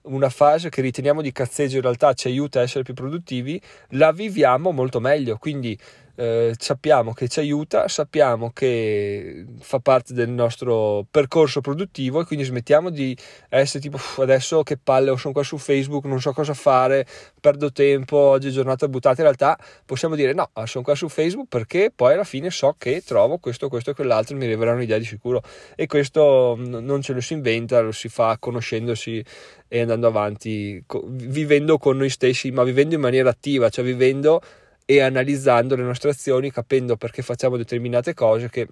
una 0.07 0.29
fase 0.29 0.69
che 0.69 0.81
riteniamo 0.81 1.21
di 1.21 1.31
cazzeggio 1.31 1.77
in 1.77 1.81
realtà 1.81 2.13
ci 2.13 2.27
aiuta 2.27 2.59
a 2.59 2.63
essere 2.63 2.83
più 2.83 2.93
produttivi, 2.93 3.61
la 3.89 4.11
viviamo 4.11 4.71
molto 4.71 4.99
meglio. 4.99 5.37
Quindi 5.37 5.77
eh, 6.19 6.55
sappiamo 6.57 7.13
che 7.13 7.27
ci 7.27 7.39
aiuta, 7.39 7.87
sappiamo 7.87 8.49
che 8.51 9.45
fa 9.59 9.77
parte 9.77 10.15
del 10.15 10.29
nostro 10.29 11.05
percorso 11.11 11.61
produttivo 11.61 12.21
e 12.21 12.25
quindi 12.25 12.43
smettiamo 12.43 12.89
di 12.89 13.15
essere 13.49 13.79
tipo 13.79 13.99
adesso 14.17 14.63
che 14.63 14.77
palle, 14.77 15.15
sono 15.17 15.31
qua 15.31 15.43
su 15.43 15.59
Facebook, 15.59 16.05
non 16.05 16.19
so 16.19 16.33
cosa 16.33 16.55
fare, 16.55 17.05
perdo 17.39 17.71
tempo, 17.71 18.17
oggi 18.17 18.47
è 18.47 18.51
giornata 18.51 18.87
buttata. 18.87 19.17
In 19.17 19.27
realtà 19.27 19.59
possiamo 19.85 20.15
dire 20.15 20.33
no, 20.33 20.49
ah, 20.53 20.65
sono 20.65 20.83
qua 20.83 20.95
su 20.95 21.07
Facebook 21.07 21.49
perché 21.49 21.91
poi 21.95 22.13
alla 22.13 22.23
fine 22.23 22.49
so 22.49 22.73
che 22.79 23.03
trovo 23.05 23.37
questo, 23.37 23.69
questo 23.69 23.91
e 23.91 23.93
quell'altro 23.93 24.35
mi 24.35 24.47
rivelerà 24.47 24.75
un'idea 24.75 24.97
di 24.97 25.05
sicuro. 25.05 25.43
E 25.75 25.85
questo 25.85 26.55
non 26.57 26.99
ce 27.03 27.13
lo 27.13 27.21
si 27.21 27.33
inventa, 27.33 27.79
lo 27.79 27.91
si 27.91 28.09
fa 28.09 28.37
conoscendosi 28.39 29.23
e 29.67 29.81
andando 29.81 30.07
avanti, 30.07 30.83
vivendo 31.05 31.77
con 31.77 31.97
noi 31.97 32.09
stessi, 32.09 32.49
ma 32.49 32.63
vivendo 32.63 32.95
in 32.95 33.01
maniera 33.01 33.29
attiva, 33.29 33.69
cioè 33.69 33.85
vivendo 33.85 34.41
e 34.89 35.01
analizzando 35.01 35.75
le 35.75 35.83
nostre 35.83 36.11
azioni, 36.11 36.49
capendo 36.49 36.95
perché 36.95 37.21
facciamo 37.21 37.57
determinate 37.57 38.13
cose 38.13 38.49
che 38.49 38.67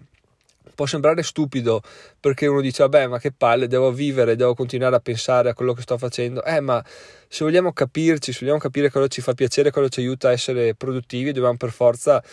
può 0.73 0.85
sembrare 0.85 1.23
stupido 1.23 1.81
perché 2.19 2.47
uno 2.47 2.61
dice 2.61 2.83
vabbè 2.83 3.07
ma 3.07 3.19
che 3.19 3.31
palle 3.31 3.67
devo 3.67 3.91
vivere 3.91 4.35
devo 4.35 4.53
continuare 4.53 4.95
a 4.95 4.99
pensare 4.99 5.49
a 5.49 5.53
quello 5.53 5.73
che 5.73 5.81
sto 5.81 5.97
facendo. 5.97 6.41
Eh 6.43 6.61
ma 6.61 6.81
se 7.27 7.43
vogliamo 7.43 7.73
capirci 7.73 8.31
se 8.31 8.39
vogliamo 8.41 8.59
capire 8.59 8.89
cosa 8.89 9.07
ci 9.07 9.21
fa 9.21 9.33
piacere 9.33 9.71
cosa 9.71 9.89
ci 9.89 9.99
aiuta 9.99 10.29
a 10.29 10.31
essere 10.31 10.73
produttivi 10.73 11.33
dobbiamo 11.33 11.57
per 11.57 11.71
forza 11.71 12.23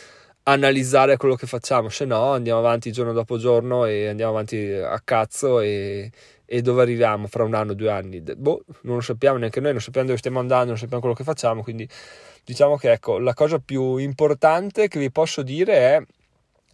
analizzare 0.45 1.17
quello 1.17 1.35
che 1.35 1.47
facciamo 1.47 1.89
se 1.89 2.05
no 2.05 2.33
andiamo 2.33 2.61
avanti 2.61 2.93
giorno 2.93 3.13
dopo 3.13 3.37
giorno 3.37 3.85
e 3.85 4.07
andiamo 4.09 4.33
avanti 4.33 4.71
a 4.71 5.01
cazzo 5.05 5.61
e, 5.61 6.11
e 6.45 6.63
dove 6.63 6.83
arriviamo 6.83 7.27
fra 7.27 7.45
un 7.45 7.55
anno 7.55 7.75
due 7.75 7.91
anni? 7.91 8.21
Boh 8.21 8.65
non 8.83 8.97
lo 8.97 9.01
sappiamo 9.03 9.39
neanche 9.39 9.61
noi 9.61 9.73
non 9.73 9.81
sappiamo 9.81 10.07
dove 10.07 10.19
stiamo 10.19 10.39
andando 10.39 10.69
non 10.69 10.79
sappiamo 10.79 11.01
quello 11.01 11.17
che 11.17 11.25
facciamo 11.25 11.63
quindi 11.63 11.89
diciamo 12.45 12.77
che 12.77 12.93
ecco, 12.93 13.19
la 13.19 13.35
cosa 13.35 13.59
più 13.59 13.97
importante 13.97 14.89
che 14.89 14.99
vi 14.99 15.11
posso 15.11 15.43
dire 15.43 15.75
è 15.75 16.03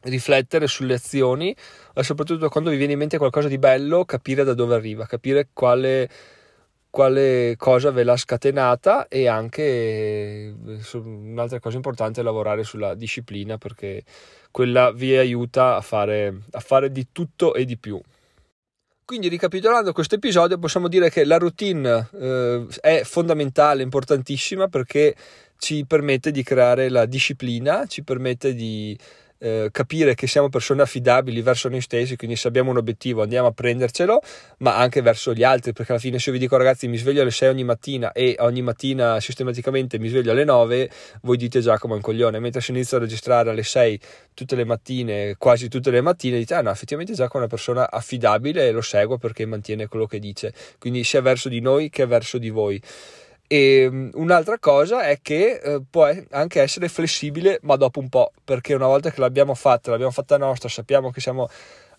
riflettere 0.02 0.66
sulle 0.66 0.94
azioni 0.94 1.54
soprattutto 2.02 2.48
quando 2.48 2.70
vi 2.70 2.76
viene 2.76 2.92
in 2.92 2.98
mente 2.98 3.18
qualcosa 3.18 3.48
di 3.48 3.58
bello 3.58 4.04
capire 4.04 4.44
da 4.44 4.54
dove 4.54 4.74
arriva, 4.74 5.06
capire 5.06 5.48
quale, 5.52 6.08
quale 6.88 7.56
cosa 7.56 7.90
ve 7.90 8.04
l'ha 8.04 8.16
scatenata 8.16 9.08
e 9.08 9.26
anche 9.26 10.54
un'altra 10.92 11.58
cosa 11.58 11.76
importante 11.76 12.20
è 12.20 12.24
lavorare 12.24 12.62
sulla 12.62 12.94
disciplina 12.94 13.58
perché 13.58 14.04
quella 14.50 14.92
vi 14.92 15.16
aiuta 15.16 15.76
a 15.76 15.80
fare, 15.80 16.42
a 16.52 16.60
fare 16.60 16.90
di 16.90 17.08
tutto 17.12 17.54
e 17.54 17.64
di 17.64 17.76
più. 17.76 18.00
Quindi 19.04 19.28
ricapitolando 19.28 19.94
questo 19.94 20.16
episodio 20.16 20.58
possiamo 20.58 20.86
dire 20.86 21.08
che 21.08 21.24
la 21.24 21.38
routine 21.38 22.08
eh, 22.12 22.66
è 22.80 23.00
fondamentale, 23.04 23.82
importantissima 23.82 24.68
perché 24.68 25.14
ci 25.58 25.84
permette 25.86 26.30
di 26.30 26.42
creare 26.42 26.88
la 26.88 27.04
disciplina, 27.04 27.84
ci 27.86 28.02
permette 28.02 28.54
di 28.54 28.96
eh, 29.40 29.68
capire 29.70 30.14
che 30.14 30.26
siamo 30.26 30.48
persone 30.48 30.82
affidabili 30.82 31.42
verso 31.42 31.68
noi 31.68 31.80
stessi, 31.80 32.16
quindi 32.16 32.36
se 32.36 32.48
abbiamo 32.48 32.70
un 32.70 32.76
obiettivo 32.76 33.22
andiamo 33.22 33.48
a 33.48 33.52
prendercelo, 33.52 34.20
ma 34.58 34.76
anche 34.76 35.00
verso 35.02 35.32
gli 35.32 35.42
altri, 35.42 35.72
perché 35.72 35.92
alla 35.92 36.00
fine 36.00 36.18
se 36.18 36.30
io 36.30 36.34
vi 36.34 36.40
dico 36.40 36.56
ragazzi 36.56 36.88
mi 36.88 36.96
sveglio 36.96 37.22
alle 37.22 37.30
6 37.30 37.48
ogni 37.48 37.64
mattina 37.64 38.12
e 38.12 38.36
ogni 38.40 38.62
mattina 38.62 39.20
sistematicamente 39.20 39.98
mi 39.98 40.08
sveglio 40.08 40.32
alle 40.32 40.44
9, 40.44 40.90
voi 41.22 41.36
dite 41.36 41.60
Giacomo 41.60 41.94
è 41.94 41.96
un 41.96 42.02
coglione, 42.02 42.38
mentre 42.40 42.60
se 42.60 42.72
inizio 42.72 42.96
a 42.96 43.00
registrare 43.00 43.50
alle 43.50 43.62
6 43.62 44.00
tutte 44.34 44.56
le 44.56 44.64
mattine, 44.64 45.36
quasi 45.38 45.68
tutte 45.68 45.90
le 45.90 46.00
mattine, 46.00 46.38
dite 46.38 46.54
ah 46.54 46.62
no, 46.62 46.70
effettivamente 46.70 47.12
Giacomo 47.12 47.44
è 47.44 47.46
una 47.46 47.54
persona 47.54 47.90
affidabile 47.90 48.66
e 48.66 48.72
lo 48.72 48.82
seguo 48.82 49.18
perché 49.18 49.46
mantiene 49.46 49.86
quello 49.86 50.06
che 50.06 50.18
dice, 50.18 50.52
quindi 50.78 51.04
sia 51.04 51.20
verso 51.20 51.48
di 51.48 51.60
noi 51.60 51.90
che 51.90 52.06
verso 52.06 52.38
di 52.38 52.50
voi. 52.50 52.80
E 53.50 53.86
um, 53.86 54.10
un'altra 54.12 54.58
cosa 54.58 55.02
è 55.02 55.20
che 55.22 55.58
eh, 55.58 55.80
può 55.88 56.06
anche 56.30 56.60
essere 56.60 56.88
flessibile, 56.88 57.58
ma 57.62 57.76
dopo 57.76 57.98
un 57.98 58.10
po', 58.10 58.30
perché 58.44 58.74
una 58.74 58.86
volta 58.86 59.10
che 59.10 59.20
l'abbiamo 59.20 59.54
fatta, 59.54 59.90
l'abbiamo 59.90 60.12
fatta 60.12 60.36
nostra, 60.36 60.68
sappiamo 60.68 61.10
che 61.10 61.20
siamo 61.20 61.48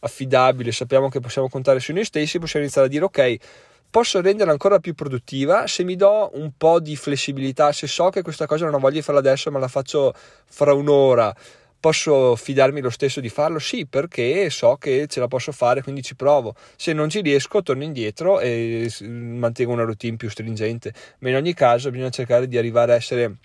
affidabili, 0.02 0.72
sappiamo 0.72 1.10
che 1.10 1.20
possiamo 1.20 1.50
contare 1.50 1.80
su 1.80 1.92
noi 1.92 2.06
stessi, 2.06 2.38
possiamo 2.38 2.66
iniziare 2.66 2.88
a 2.88 2.92
dire 2.92 3.06
ok, 3.06 3.38
posso 3.90 4.22
renderla 4.22 4.52
ancora 4.52 4.78
più 4.78 4.94
produttiva? 4.94 5.66
Se 5.66 5.84
mi 5.84 5.96
do 5.96 6.30
un 6.34 6.52
po' 6.56 6.80
di 6.80 6.96
flessibilità, 6.96 7.72
se 7.72 7.88
so 7.88 8.10
che 8.10 8.22
questa 8.22 8.46
cosa 8.46 8.66
non 8.66 8.76
ho 8.76 8.80
voglia 8.80 8.98
di 8.98 9.02
farla 9.02 9.20
adesso, 9.20 9.50
ma 9.50 9.58
la 9.58 9.68
faccio 9.68 10.14
fra 10.46 10.74
un'ora 10.74 11.34
Posso 11.80 12.36
fidarmi 12.36 12.82
lo 12.82 12.90
stesso 12.90 13.22
di 13.22 13.30
farlo? 13.30 13.58
Sì, 13.58 13.86
perché 13.86 14.50
so 14.50 14.76
che 14.76 15.08
ce 15.08 15.20
la 15.22 15.28
posso 15.28 15.54
fare, 15.54 15.82
quindi 15.82 16.02
ci 16.02 16.16
provo. 16.16 16.54
Se 16.76 16.92
non 16.92 17.10
ci 17.10 17.22
riesco, 17.22 17.62
torno 17.62 17.84
indietro 17.84 18.40
e 18.42 18.92
mantengo 19.02 19.72
una 19.72 19.84
routine 19.84 20.18
più 20.18 20.30
stringente. 20.30 20.94
Ma 21.20 21.30
in 21.30 21.36
ogni 21.36 21.54
caso 21.54 21.90
bisogna 21.90 22.10
cercare 22.10 22.48
di 22.48 22.58
arrivare 22.58 22.92
a 22.92 22.96
essere 22.96 23.38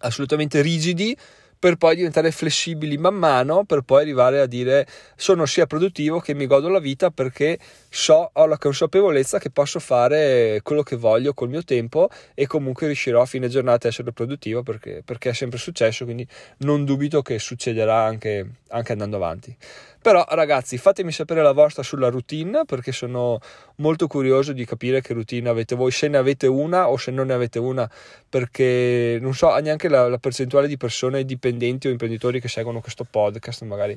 assolutamente 0.00 0.60
rigidi 0.60 1.16
per 1.58 1.76
poi 1.76 1.94
diventare 1.94 2.32
flessibili 2.32 2.98
man 2.98 3.14
mano, 3.14 3.64
per 3.64 3.82
poi 3.82 4.02
arrivare 4.02 4.40
a 4.40 4.46
dire 4.46 4.84
sono 5.14 5.46
sia 5.46 5.66
produttivo 5.66 6.18
che 6.18 6.34
mi 6.34 6.46
godo 6.46 6.68
la 6.68 6.80
vita 6.80 7.10
perché 7.10 7.56
so, 7.94 8.30
ho 8.32 8.46
la 8.46 8.56
consapevolezza 8.56 9.38
che 9.38 9.50
posso 9.50 9.78
fare 9.78 10.60
quello 10.62 10.82
che 10.82 10.96
voglio 10.96 11.34
col 11.34 11.50
mio 11.50 11.62
tempo 11.62 12.08
e 12.32 12.46
comunque 12.46 12.86
riuscirò 12.86 13.20
a 13.20 13.26
fine 13.26 13.48
giornata 13.48 13.86
a 13.86 13.90
essere 13.90 14.12
produttivo 14.12 14.62
perché, 14.62 15.02
perché 15.04 15.30
è 15.30 15.34
sempre 15.34 15.58
successo, 15.58 16.04
quindi 16.04 16.26
non 16.58 16.86
dubito 16.86 17.20
che 17.20 17.38
succederà 17.38 18.02
anche, 18.02 18.46
anche 18.68 18.92
andando 18.92 19.16
avanti. 19.16 19.54
Però 20.00 20.24
ragazzi 20.30 20.78
fatemi 20.78 21.12
sapere 21.12 21.42
la 21.42 21.52
vostra 21.52 21.82
sulla 21.82 22.08
routine 22.08 22.64
perché 22.64 22.90
sono 22.90 23.38
molto 23.76 24.06
curioso 24.06 24.52
di 24.52 24.64
capire 24.64 25.00
che 25.00 25.12
routine 25.12 25.48
avete 25.48 25.76
voi, 25.76 25.90
se 25.90 26.08
ne 26.08 26.16
avete 26.16 26.46
una 26.46 26.88
o 26.88 26.96
se 26.96 27.10
non 27.10 27.26
ne 27.26 27.34
avete 27.34 27.58
una, 27.58 27.88
perché 28.28 29.18
non 29.20 29.34
so 29.34 29.54
neanche 29.58 29.88
la, 29.88 30.08
la 30.08 30.18
percentuale 30.18 30.66
di 30.66 30.78
persone 30.78 31.24
dipendenti 31.24 31.86
o 31.88 31.90
imprenditori 31.90 32.40
che 32.40 32.48
seguono 32.48 32.80
questo 32.80 33.04
podcast, 33.08 33.62
magari 33.62 33.96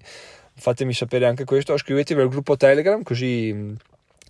fatemi 0.55 0.93
sapere 0.93 1.25
anche 1.25 1.43
questo, 1.43 1.77
scrivetevi 1.77 2.21
al 2.21 2.29
gruppo 2.29 2.57
Telegram 2.57 3.01
così 3.03 3.75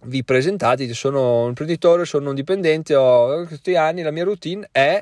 vi 0.06 0.24
presentate, 0.24 0.92
sono 0.94 1.42
un 1.42 1.48
imprenditore, 1.50 2.06
sono 2.06 2.30
un 2.30 2.36
dipendente, 2.36 2.96
ho 2.96 3.46
questi 3.46 3.76
anni, 3.76 4.02
la 4.02 4.12
mia 4.12 4.24
routine 4.24 4.68
è 4.72 5.02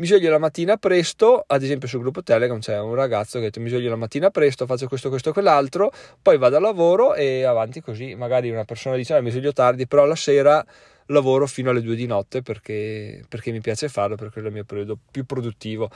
mi 0.00 0.06
sveglio 0.06 0.30
la 0.30 0.38
mattina 0.38 0.78
presto, 0.78 1.44
ad 1.46 1.62
esempio 1.62 1.86
sul 1.86 2.00
gruppo 2.00 2.22
Telegram 2.22 2.58
c'è 2.58 2.78
un 2.80 2.94
ragazzo 2.94 3.38
che 3.38 3.44
detto 3.46 3.60
mi 3.60 3.68
sveglio 3.68 3.90
la 3.90 3.96
mattina 3.96 4.30
presto, 4.30 4.64
faccio 4.64 4.88
questo, 4.88 5.10
questo, 5.10 5.32
quell'altro, 5.32 5.92
poi 6.22 6.38
vado 6.38 6.56
al 6.56 6.62
lavoro 6.62 7.14
e 7.14 7.44
avanti 7.44 7.82
così, 7.82 8.14
magari 8.14 8.48
una 8.48 8.64
persona 8.64 8.96
dice 8.96 9.14
ah, 9.14 9.20
mi 9.20 9.30
sveglio 9.30 9.52
tardi, 9.52 9.86
però 9.86 10.06
la 10.06 10.16
sera 10.16 10.64
lavoro 11.12 11.46
fino 11.46 11.70
alle 11.70 11.82
due 11.82 11.94
di 11.94 12.06
notte 12.06 12.42
perché, 12.42 13.24
perché 13.28 13.52
mi 13.52 13.60
piace 13.60 13.88
farlo, 13.88 14.16
perché 14.16 14.40
è 14.40 14.44
il 14.44 14.52
mio 14.52 14.64
periodo 14.64 14.98
più 15.10 15.24
produttivo. 15.24 15.90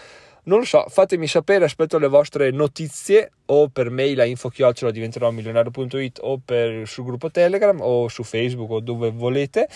Non 0.45 0.59
lo 0.59 0.65
so, 0.65 0.85
fatemi 0.89 1.27
sapere, 1.27 1.65
aspetto 1.65 1.99
le 1.99 2.09
vostre 2.09 2.51
notizie 2.51 3.31
o 3.47 3.69
per 3.69 3.91
mail 3.91 4.21
a 4.21 4.25
info-chiocciola 4.25 4.93
diventerò 4.93 5.31
milionario.it 5.31 6.19
o 6.23 6.39
per, 6.45 6.87
sul 6.87 7.05
gruppo 7.05 7.31
Telegram 7.31 7.81
o 7.81 8.09
su 8.09 8.23
Facebook 8.23 8.71
o 8.71 8.81
dove 8.81 9.11
volete. 9.11 9.69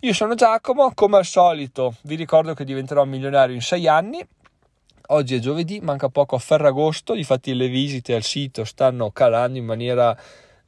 Io 0.00 0.12
sono 0.12 0.34
Giacomo, 0.34 0.90
come 0.94 1.18
al 1.18 1.24
solito 1.24 1.94
vi 2.02 2.16
ricordo 2.16 2.54
che 2.54 2.64
diventerò 2.64 3.04
milionario 3.04 3.54
in 3.54 3.62
sei 3.62 3.86
anni. 3.86 4.20
Oggi 5.08 5.36
è 5.36 5.38
giovedì, 5.38 5.78
manca 5.80 6.08
poco 6.08 6.34
a 6.34 6.38
Ferragosto, 6.40 7.14
infatti 7.14 7.54
le 7.54 7.68
visite 7.68 8.14
al 8.14 8.22
sito 8.24 8.64
stanno 8.64 9.10
calando 9.12 9.58
in 9.58 9.64
maniera, 9.64 10.16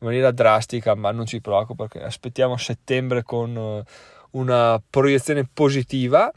maniera 0.04 0.30
drastica, 0.30 0.94
ma 0.94 1.10
non 1.10 1.26
ci 1.26 1.40
preoccupo 1.40 1.86
perché 1.86 2.04
aspettiamo 2.04 2.56
settembre 2.56 3.22
con 3.22 3.56
uh, 3.56 3.82
una 4.38 4.80
proiezione 4.88 5.48
positiva. 5.52 6.30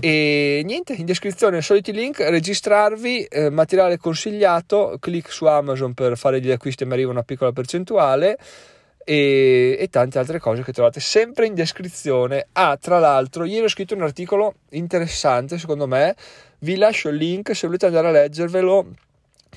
E 0.00 0.62
niente, 0.64 0.94
in 0.94 1.06
descrizione 1.06 1.62
soliti 1.62 1.92
link, 1.92 2.20
registrarvi, 2.20 3.24
eh, 3.24 3.50
materiale 3.50 3.98
consigliato, 3.98 4.96
clic 4.98 5.30
su 5.30 5.44
Amazon 5.46 5.94
per 5.94 6.16
fare 6.16 6.40
gli 6.40 6.50
acquisti 6.50 6.82
e 6.82 6.86
mi 6.86 6.94
arriva 6.94 7.10
una 7.10 7.22
piccola 7.22 7.52
percentuale 7.52 8.38
e, 9.04 9.76
e, 9.78 9.88
tante 9.88 10.18
altre 10.18 10.38
cose 10.38 10.62
che 10.62 10.72
trovate 10.72 11.00
sempre 11.00 11.46
in 11.46 11.54
descrizione. 11.54 12.46
Ah, 12.52 12.76
tra 12.80 12.98
l'altro, 12.98 13.44
ieri 13.44 13.64
ho 13.64 13.68
scritto 13.68 13.94
un 13.94 14.02
articolo 14.02 14.54
interessante, 14.70 15.58
secondo 15.58 15.86
me. 15.86 16.14
Vi 16.60 16.76
lascio 16.76 17.08
il 17.08 17.16
link 17.16 17.54
se 17.54 17.66
volete 17.66 17.86
andare 17.86 18.08
a 18.08 18.12
leggervelo. 18.12 18.86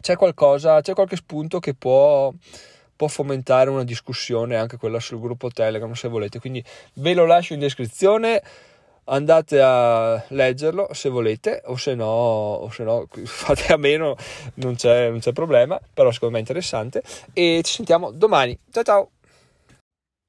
C'è 0.02 0.16
qualcosa, 0.16 0.82
c'è 0.82 0.94
qualche 0.94 1.16
spunto 1.16 1.60
che 1.60 1.74
può, 1.74 2.32
può 2.96 3.08
fomentare 3.08 3.70
una 3.70 3.84
discussione, 3.84 4.56
anche 4.56 4.78
quella 4.78 5.00
sul 5.00 5.20
gruppo 5.20 5.50
Telegram, 5.50 5.92
se 5.94 6.08
volete. 6.08 6.40
Quindi 6.40 6.64
ve 6.96 7.14
lo 7.14 7.26
lascio 7.26 7.54
in 7.54 7.60
descrizione 7.60 8.42
andate 9.08 9.62
a 9.62 10.24
leggerlo 10.30 10.90
se 10.92 11.10
volete 11.10 11.62
o 11.66 11.76
se 11.78 11.94
no, 11.94 12.06
o 12.06 12.72
se 12.72 12.84
no 12.84 13.08
fate 13.24 13.72
a 13.72 13.78
meno 13.78 14.16
non 14.56 14.74
c'è, 14.74 15.10
non 15.12 15.20
c'è 15.20 15.32
problema 15.32 15.80
però 15.94 16.10
secondo 16.10 16.34
me 16.34 16.40
è 16.40 16.42
interessante 16.42 17.04
e 17.32 17.62
ci 17.64 17.72
sentiamo 17.72 18.10
domani 18.10 18.58
ciao 18.72 18.84
ciao 18.84 19.10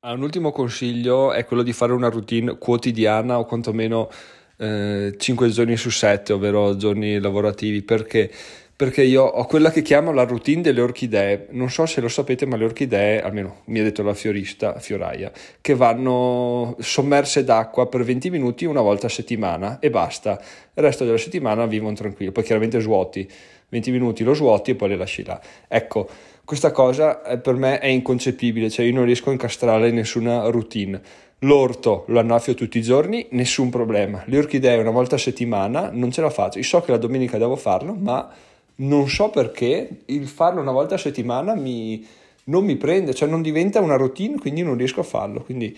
Ah, 0.06 0.12
un 0.12 0.22
ultimo 0.22 0.52
consiglio 0.52 1.32
è 1.32 1.44
quello 1.44 1.64
di 1.64 1.72
fare 1.72 1.92
una 1.92 2.08
routine 2.08 2.58
quotidiana 2.58 3.40
o 3.40 3.44
quantomeno 3.44 4.08
eh, 4.56 5.14
5 5.18 5.48
giorni 5.48 5.76
su 5.76 5.90
7, 5.90 6.32
ovvero 6.32 6.76
giorni 6.76 7.18
lavorativi, 7.18 7.82
perché? 7.82 8.30
Perché 8.76 9.02
io 9.02 9.22
ho 9.22 9.46
quella 9.46 9.70
che 9.70 9.80
chiamo 9.80 10.12
la 10.12 10.24
routine 10.24 10.60
delle 10.60 10.82
orchidee, 10.82 11.46
non 11.52 11.70
so 11.70 11.86
se 11.86 12.02
lo 12.02 12.08
sapete, 12.08 12.44
ma 12.44 12.56
le 12.56 12.66
orchidee, 12.66 13.22
almeno 13.22 13.62
mi 13.68 13.80
ha 13.80 13.82
detto 13.82 14.02
la 14.02 14.12
fiorista, 14.12 14.78
fioraia, 14.78 15.32
che 15.62 15.74
vanno 15.74 16.76
sommerse 16.80 17.42
d'acqua 17.42 17.86
per 17.86 18.04
20 18.04 18.28
minuti 18.28 18.66
una 18.66 18.82
volta 18.82 19.06
a 19.06 19.08
settimana 19.08 19.78
e 19.78 19.88
basta. 19.88 20.38
Il 20.74 20.82
resto 20.82 21.06
della 21.06 21.16
settimana 21.16 21.64
vivono 21.64 21.94
tranquillo, 21.94 22.32
poi 22.32 22.44
chiaramente 22.44 22.78
svuoti, 22.80 23.26
20 23.70 23.90
minuti 23.90 24.22
lo 24.24 24.34
svuoti 24.34 24.72
e 24.72 24.74
poi 24.74 24.90
le 24.90 24.96
lasci 24.96 25.24
là. 25.24 25.40
Ecco, 25.68 26.06
questa 26.44 26.70
cosa 26.70 27.22
eh, 27.22 27.38
per 27.38 27.54
me 27.54 27.78
è 27.78 27.86
inconcepibile, 27.86 28.68
cioè 28.68 28.84
io 28.84 28.92
non 28.92 29.06
riesco 29.06 29.30
a 29.30 29.32
incastrare 29.32 29.90
nessuna 29.90 30.50
routine. 30.50 31.00
L'orto 31.40 32.04
lo 32.08 32.18
annaffio 32.18 32.52
tutti 32.52 32.76
i 32.76 32.82
giorni, 32.82 33.26
nessun 33.30 33.70
problema. 33.70 34.22
Le 34.26 34.36
orchidee 34.36 34.76
una 34.76 34.90
volta 34.90 35.14
a 35.14 35.18
settimana 35.18 35.88
non 35.90 36.10
ce 36.10 36.20
la 36.20 36.30
faccio. 36.30 36.58
Io 36.58 36.64
so 36.64 36.82
che 36.82 36.90
la 36.90 36.98
domenica 36.98 37.38
devo 37.38 37.56
farlo, 37.56 37.94
ma 37.94 38.30
non 38.76 39.08
so 39.08 39.30
perché 39.30 40.02
il 40.06 40.26
farlo 40.26 40.60
una 40.60 40.72
volta 40.72 40.96
a 40.96 40.98
settimana 40.98 41.54
mi, 41.54 42.06
non 42.44 42.64
mi 42.64 42.76
prende, 42.76 43.14
cioè 43.14 43.28
non 43.28 43.42
diventa 43.42 43.80
una 43.80 43.96
routine, 43.96 44.38
quindi 44.38 44.62
non 44.62 44.76
riesco 44.76 45.00
a 45.00 45.04
farlo. 45.04 45.42
Quindi 45.42 45.76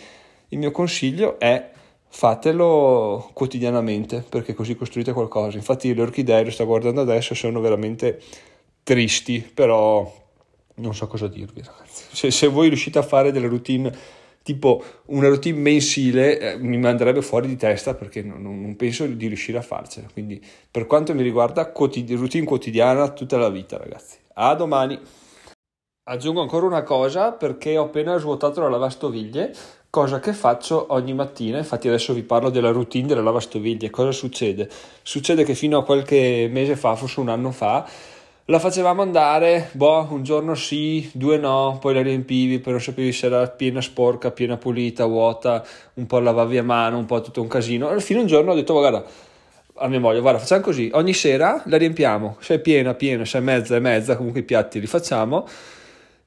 il 0.48 0.58
mio 0.58 0.70
consiglio 0.70 1.38
è 1.38 1.70
fatelo 2.10 3.30
quotidianamente 3.34 4.24
perché 4.28 4.54
così 4.54 4.74
costruite 4.74 5.12
qualcosa. 5.12 5.56
Infatti 5.56 5.94
le 5.94 6.02
orchidee, 6.02 6.44
le 6.44 6.50
sto 6.50 6.66
guardando 6.66 7.00
adesso, 7.00 7.34
sono 7.34 7.60
veramente 7.60 8.20
tristi, 8.82 9.40
però 9.52 10.10
non 10.76 10.94
so 10.94 11.06
cosa 11.06 11.28
dirvi 11.28 11.62
ragazzi. 11.62 12.04
Se, 12.10 12.30
se, 12.30 12.46
voi 12.48 12.68
riuscite 12.68 12.98
a 12.98 13.02
fare 13.02 13.30
delle 13.30 13.48
routine 13.48 13.94
tipo 14.42 14.82
una 15.06 15.28
routine 15.28 15.58
mensile 15.58 16.38
eh, 16.38 16.56
mi 16.58 16.78
manderebbe 16.78 17.22
fuori 17.22 17.48
di 17.48 17.56
testa 17.56 17.94
perché 17.94 18.22
non, 18.22 18.42
non, 18.42 18.76
penso 18.76 19.06
di 19.06 19.26
riuscire 19.26 19.58
a 19.58 19.62
farcela. 19.62 20.08
Quindi 20.12 20.42
per 20.70 20.86
quanto 20.86 21.14
mi 21.14 21.22
riguarda 21.22 21.70
quotidi- 21.70 22.14
routine 22.14 22.44
quotidiana 22.44 23.10
tutta 23.10 23.36
la 23.36 23.50
vita 23.50 23.76
ragazzi. 23.76 24.16
A 24.34 24.54
domani. 24.54 24.98
Aggiungo 26.04 26.40
ancora 26.40 26.64
una 26.64 26.82
cosa 26.82 27.32
perché 27.32 27.76
ho 27.76 27.84
appena 27.84 28.16
svuotato 28.16 28.62
la 28.62 28.70
lavastoviglie, 28.70 29.54
cosa 29.90 30.20
che 30.20 30.32
faccio 30.32 30.86
ogni 30.94 31.12
mattina. 31.12 31.58
Infatti 31.58 31.86
adesso 31.86 32.14
vi 32.14 32.22
parlo 32.22 32.48
della 32.48 32.70
routine 32.70 33.06
della 33.06 33.20
lavastoviglie. 33.20 33.90
Cosa 33.90 34.12
succede? 34.12 34.70
Succede 35.02 35.44
che 35.44 35.54
fino 35.54 35.76
a 35.76 35.84
qualche 35.84 36.48
mese 36.50 36.76
fa, 36.76 36.94
forse 36.96 37.20
un 37.20 37.28
anno 37.28 37.50
fa, 37.50 37.86
la 38.50 38.58
facevamo 38.58 39.02
andare, 39.02 39.68
boh, 39.72 40.06
un 40.10 40.22
giorno 40.22 40.54
sì, 40.54 41.10
due 41.12 41.36
no, 41.36 41.76
poi 41.78 41.92
la 41.92 42.00
riempivi, 42.00 42.60
però 42.60 42.78
sapevi 42.78 43.12
se 43.12 43.26
era 43.26 43.46
piena 43.46 43.82
sporca, 43.82 44.30
piena 44.30 44.56
pulita, 44.56 45.04
vuota, 45.04 45.62
un 45.94 46.06
po' 46.06 46.18
lavavi 46.18 46.56
a 46.56 46.62
mano, 46.62 46.96
un 46.96 47.04
po' 47.04 47.20
tutto 47.20 47.42
un 47.42 47.46
casino. 47.46 47.88
Alla 47.88 48.00
fine 48.00 48.20
un 48.20 48.26
giorno 48.26 48.52
ho 48.52 48.54
detto, 48.54 48.72
guarda, 48.72 49.04
a 49.74 49.88
mia 49.88 50.00
moglie, 50.00 50.20
guarda, 50.20 50.38
facciamo 50.38 50.62
così, 50.62 50.88
ogni 50.94 51.12
sera 51.12 51.62
la 51.66 51.76
riempiamo, 51.76 52.36
se 52.40 52.54
è 52.54 52.58
piena, 52.58 52.94
piena, 52.94 53.26
se 53.26 53.36
è 53.36 53.40
mezza, 53.42 53.76
è 53.76 53.80
mezza, 53.80 54.16
comunque 54.16 54.40
i 54.40 54.44
piatti 54.44 54.80
li 54.80 54.86
facciamo 54.86 55.46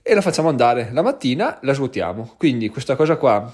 e 0.03 0.13
la 0.13 0.21
facciamo 0.21 0.49
andare. 0.49 0.89
La 0.91 1.01
mattina 1.01 1.57
la 1.63 1.73
svuotiamo. 1.73 2.35
Quindi 2.37 2.69
questa 2.69 2.95
cosa 2.95 3.15
qua 3.17 3.51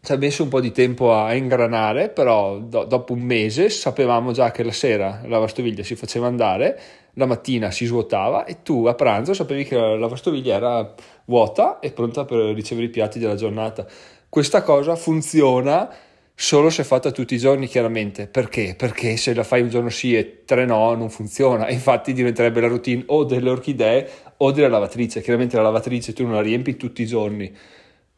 ci 0.00 0.12
ha 0.12 0.16
messo 0.16 0.42
un 0.42 0.48
po' 0.48 0.60
di 0.60 0.72
tempo 0.72 1.12
a 1.12 1.34
ingranare, 1.34 2.08
però 2.08 2.58
do- 2.60 2.84
dopo 2.84 3.12
un 3.12 3.20
mese 3.20 3.68
sapevamo 3.68 4.32
già 4.32 4.52
che 4.52 4.62
la 4.62 4.72
sera 4.72 5.20
la 5.24 5.28
lavastoviglie 5.28 5.82
si 5.84 5.96
faceva 5.96 6.28
andare, 6.28 6.80
la 7.18 7.26
mattina 7.26 7.70
si 7.70 7.86
svuotava 7.86 8.44
e 8.44 8.62
tu 8.62 8.86
a 8.86 8.94
pranzo 8.94 9.34
sapevi 9.34 9.64
che 9.64 9.76
la 9.76 9.96
lavastoviglie 9.96 10.52
era 10.52 10.94
vuota 11.26 11.78
e 11.80 11.90
pronta 11.92 12.24
per 12.24 12.54
ricevere 12.54 12.86
i 12.86 12.90
piatti 12.90 13.18
della 13.18 13.34
giornata. 13.34 13.86
Questa 14.28 14.62
cosa 14.62 14.96
funziona 14.96 15.88
solo 16.34 16.68
se 16.68 16.84
fatta 16.84 17.10
tutti 17.10 17.34
i 17.34 17.38
giorni, 17.38 17.66
chiaramente. 17.66 18.26
Perché? 18.26 18.74
Perché 18.76 19.16
se 19.16 19.32
la 19.32 19.44
fai 19.44 19.62
un 19.62 19.70
giorno 19.70 19.88
sì 19.88 20.14
e 20.14 20.42
tre 20.44 20.66
no, 20.66 20.94
non 20.94 21.08
funziona. 21.08 21.70
Infatti 21.70 22.12
diventerebbe 22.12 22.60
la 22.60 22.68
routine 22.68 23.02
o 23.06 23.24
delle 23.24 23.48
orchidee 23.48 24.08
o 24.38 24.52
della 24.52 24.68
lavatrice. 24.68 25.22
Chiaramente 25.22 25.56
la 25.56 25.62
lavatrice 25.62 26.12
tu 26.12 26.24
non 26.24 26.34
la 26.34 26.42
riempi 26.42 26.76
tutti 26.76 27.02
i 27.02 27.06
giorni 27.06 27.52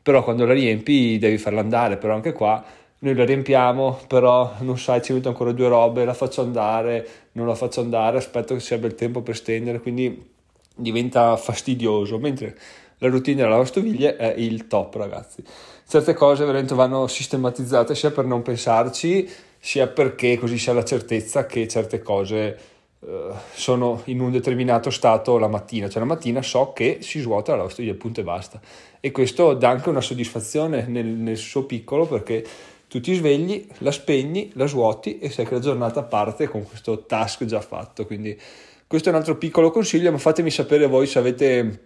però 0.08 0.24
quando 0.24 0.46
la 0.46 0.54
riempi 0.54 1.18
devi 1.18 1.37
farla 1.37 1.61
andare, 1.61 1.98
però 1.98 2.14
anche 2.14 2.32
qua 2.32 2.64
noi 3.00 3.14
la 3.14 3.24
riempiamo, 3.24 4.00
però 4.08 4.54
non 4.61 4.78
sai, 4.78 5.02
ci 5.02 5.12
metto 5.12 5.28
ancora 5.28 5.52
due 5.52 5.68
robe, 5.68 6.04
la 6.04 6.14
faccio 6.14 6.40
andare, 6.42 7.06
non 7.32 7.46
la 7.46 7.54
faccio 7.54 7.80
andare, 7.80 8.18
aspetto 8.18 8.54
che 8.54 8.61
sia 8.61 8.78
bel 8.78 8.94
tempo 8.94 9.20
per 9.20 9.37
stendere, 9.37 9.80
quindi 9.80 10.30
diventa 10.74 11.37
fastidioso, 11.37 12.18
mentre 12.18 12.56
la 12.98 13.08
routine 13.08 13.37
della 13.37 13.50
lavastoviglie 13.50 14.16
è 14.16 14.34
il 14.37 14.66
top 14.66 14.96
ragazzi. 14.96 15.42
Certe 15.87 16.14
cose 16.14 16.44
veramente 16.44 16.74
vanno 16.74 17.06
sistematizzate 17.06 17.94
sia 17.94 18.11
per 18.11 18.24
non 18.24 18.42
pensarci, 18.42 19.28
sia 19.58 19.87
perché 19.87 20.37
così 20.37 20.58
si 20.58 20.70
ha 20.70 20.72
la 20.72 20.84
certezza 20.84 21.46
che 21.46 21.68
certe 21.68 22.00
cose 22.00 22.76
Uh, 23.00 23.32
sono 23.54 24.02
in 24.06 24.18
un 24.18 24.32
determinato 24.32 24.90
stato 24.90 25.38
la 25.38 25.46
mattina, 25.46 25.88
cioè 25.88 26.00
la 26.00 26.08
mattina 26.08 26.42
so 26.42 26.72
che 26.72 26.98
si 27.00 27.20
svuota 27.20 27.52
la 27.52 27.58
lavastoviglie, 27.58 27.94
punto 27.94 28.18
e 28.18 28.24
basta. 28.24 28.61
E 28.98 29.12
questo 29.12 29.54
dà 29.54 29.68
anche 29.68 29.88
una 29.88 30.00
soddisfazione 30.00 30.84
nel, 30.88 31.06
nel, 31.06 31.37
suo 31.37 31.62
piccolo 31.62 32.06
perché 32.06 32.44
tu 32.88 33.01
ti 33.01 33.14
svegli, 33.14 33.66
la 33.79 33.92
spegni, 33.92 34.51
la 34.55 34.66
svuoti 34.66 35.18
e 35.18 35.31
sai 35.31 35.46
che 35.46 35.55
la 35.55 35.61
giornata 35.61 36.03
parte 36.03 36.48
con 36.48 36.64
questo 36.66 37.05
task 37.05 37.44
già 37.44 37.61
fatto. 37.61 38.07
Quindi 38.07 38.38
questo 38.87 39.11
è 39.11 39.12
un 39.12 39.18
altro 39.18 39.37
piccolo 39.37 39.70
consiglio, 39.70 40.11
ma 40.11 40.18
fatemi 40.18 40.51
sapere 40.51 40.87
voi 40.87 41.07
se 41.07 41.18
avete 41.18 41.83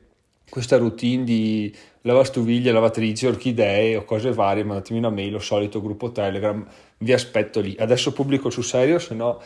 questa 0.49 0.77
routine 0.77 1.25
di 1.25 1.75
lavastoviglie, 2.03 2.73
lavatrici, 2.73 3.27
orchidee 3.27 3.97
o 3.97 4.05
cose 4.05 4.33
varie, 4.33 4.65
mandatemi 4.65 4.99
una 4.99 5.11
mail 5.11 5.35
o 5.35 5.41
solito 5.41 5.81
gruppo 5.81 6.13
Telegram, 6.13 6.65
vi 6.99 7.13
aspetto 7.13 7.61
lì. 7.61 7.75
Adesso 7.79 8.13
pubblico 8.13 8.51
sul 8.51 8.65
serio, 8.65 8.99
se 8.99 9.15
no 9.15 9.41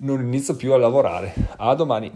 non 0.00 0.20
inizio 0.20 0.56
più 0.56 0.72
a 0.72 0.78
lavorare. 0.78 1.32
A 1.56 1.74
domani. 1.74 2.12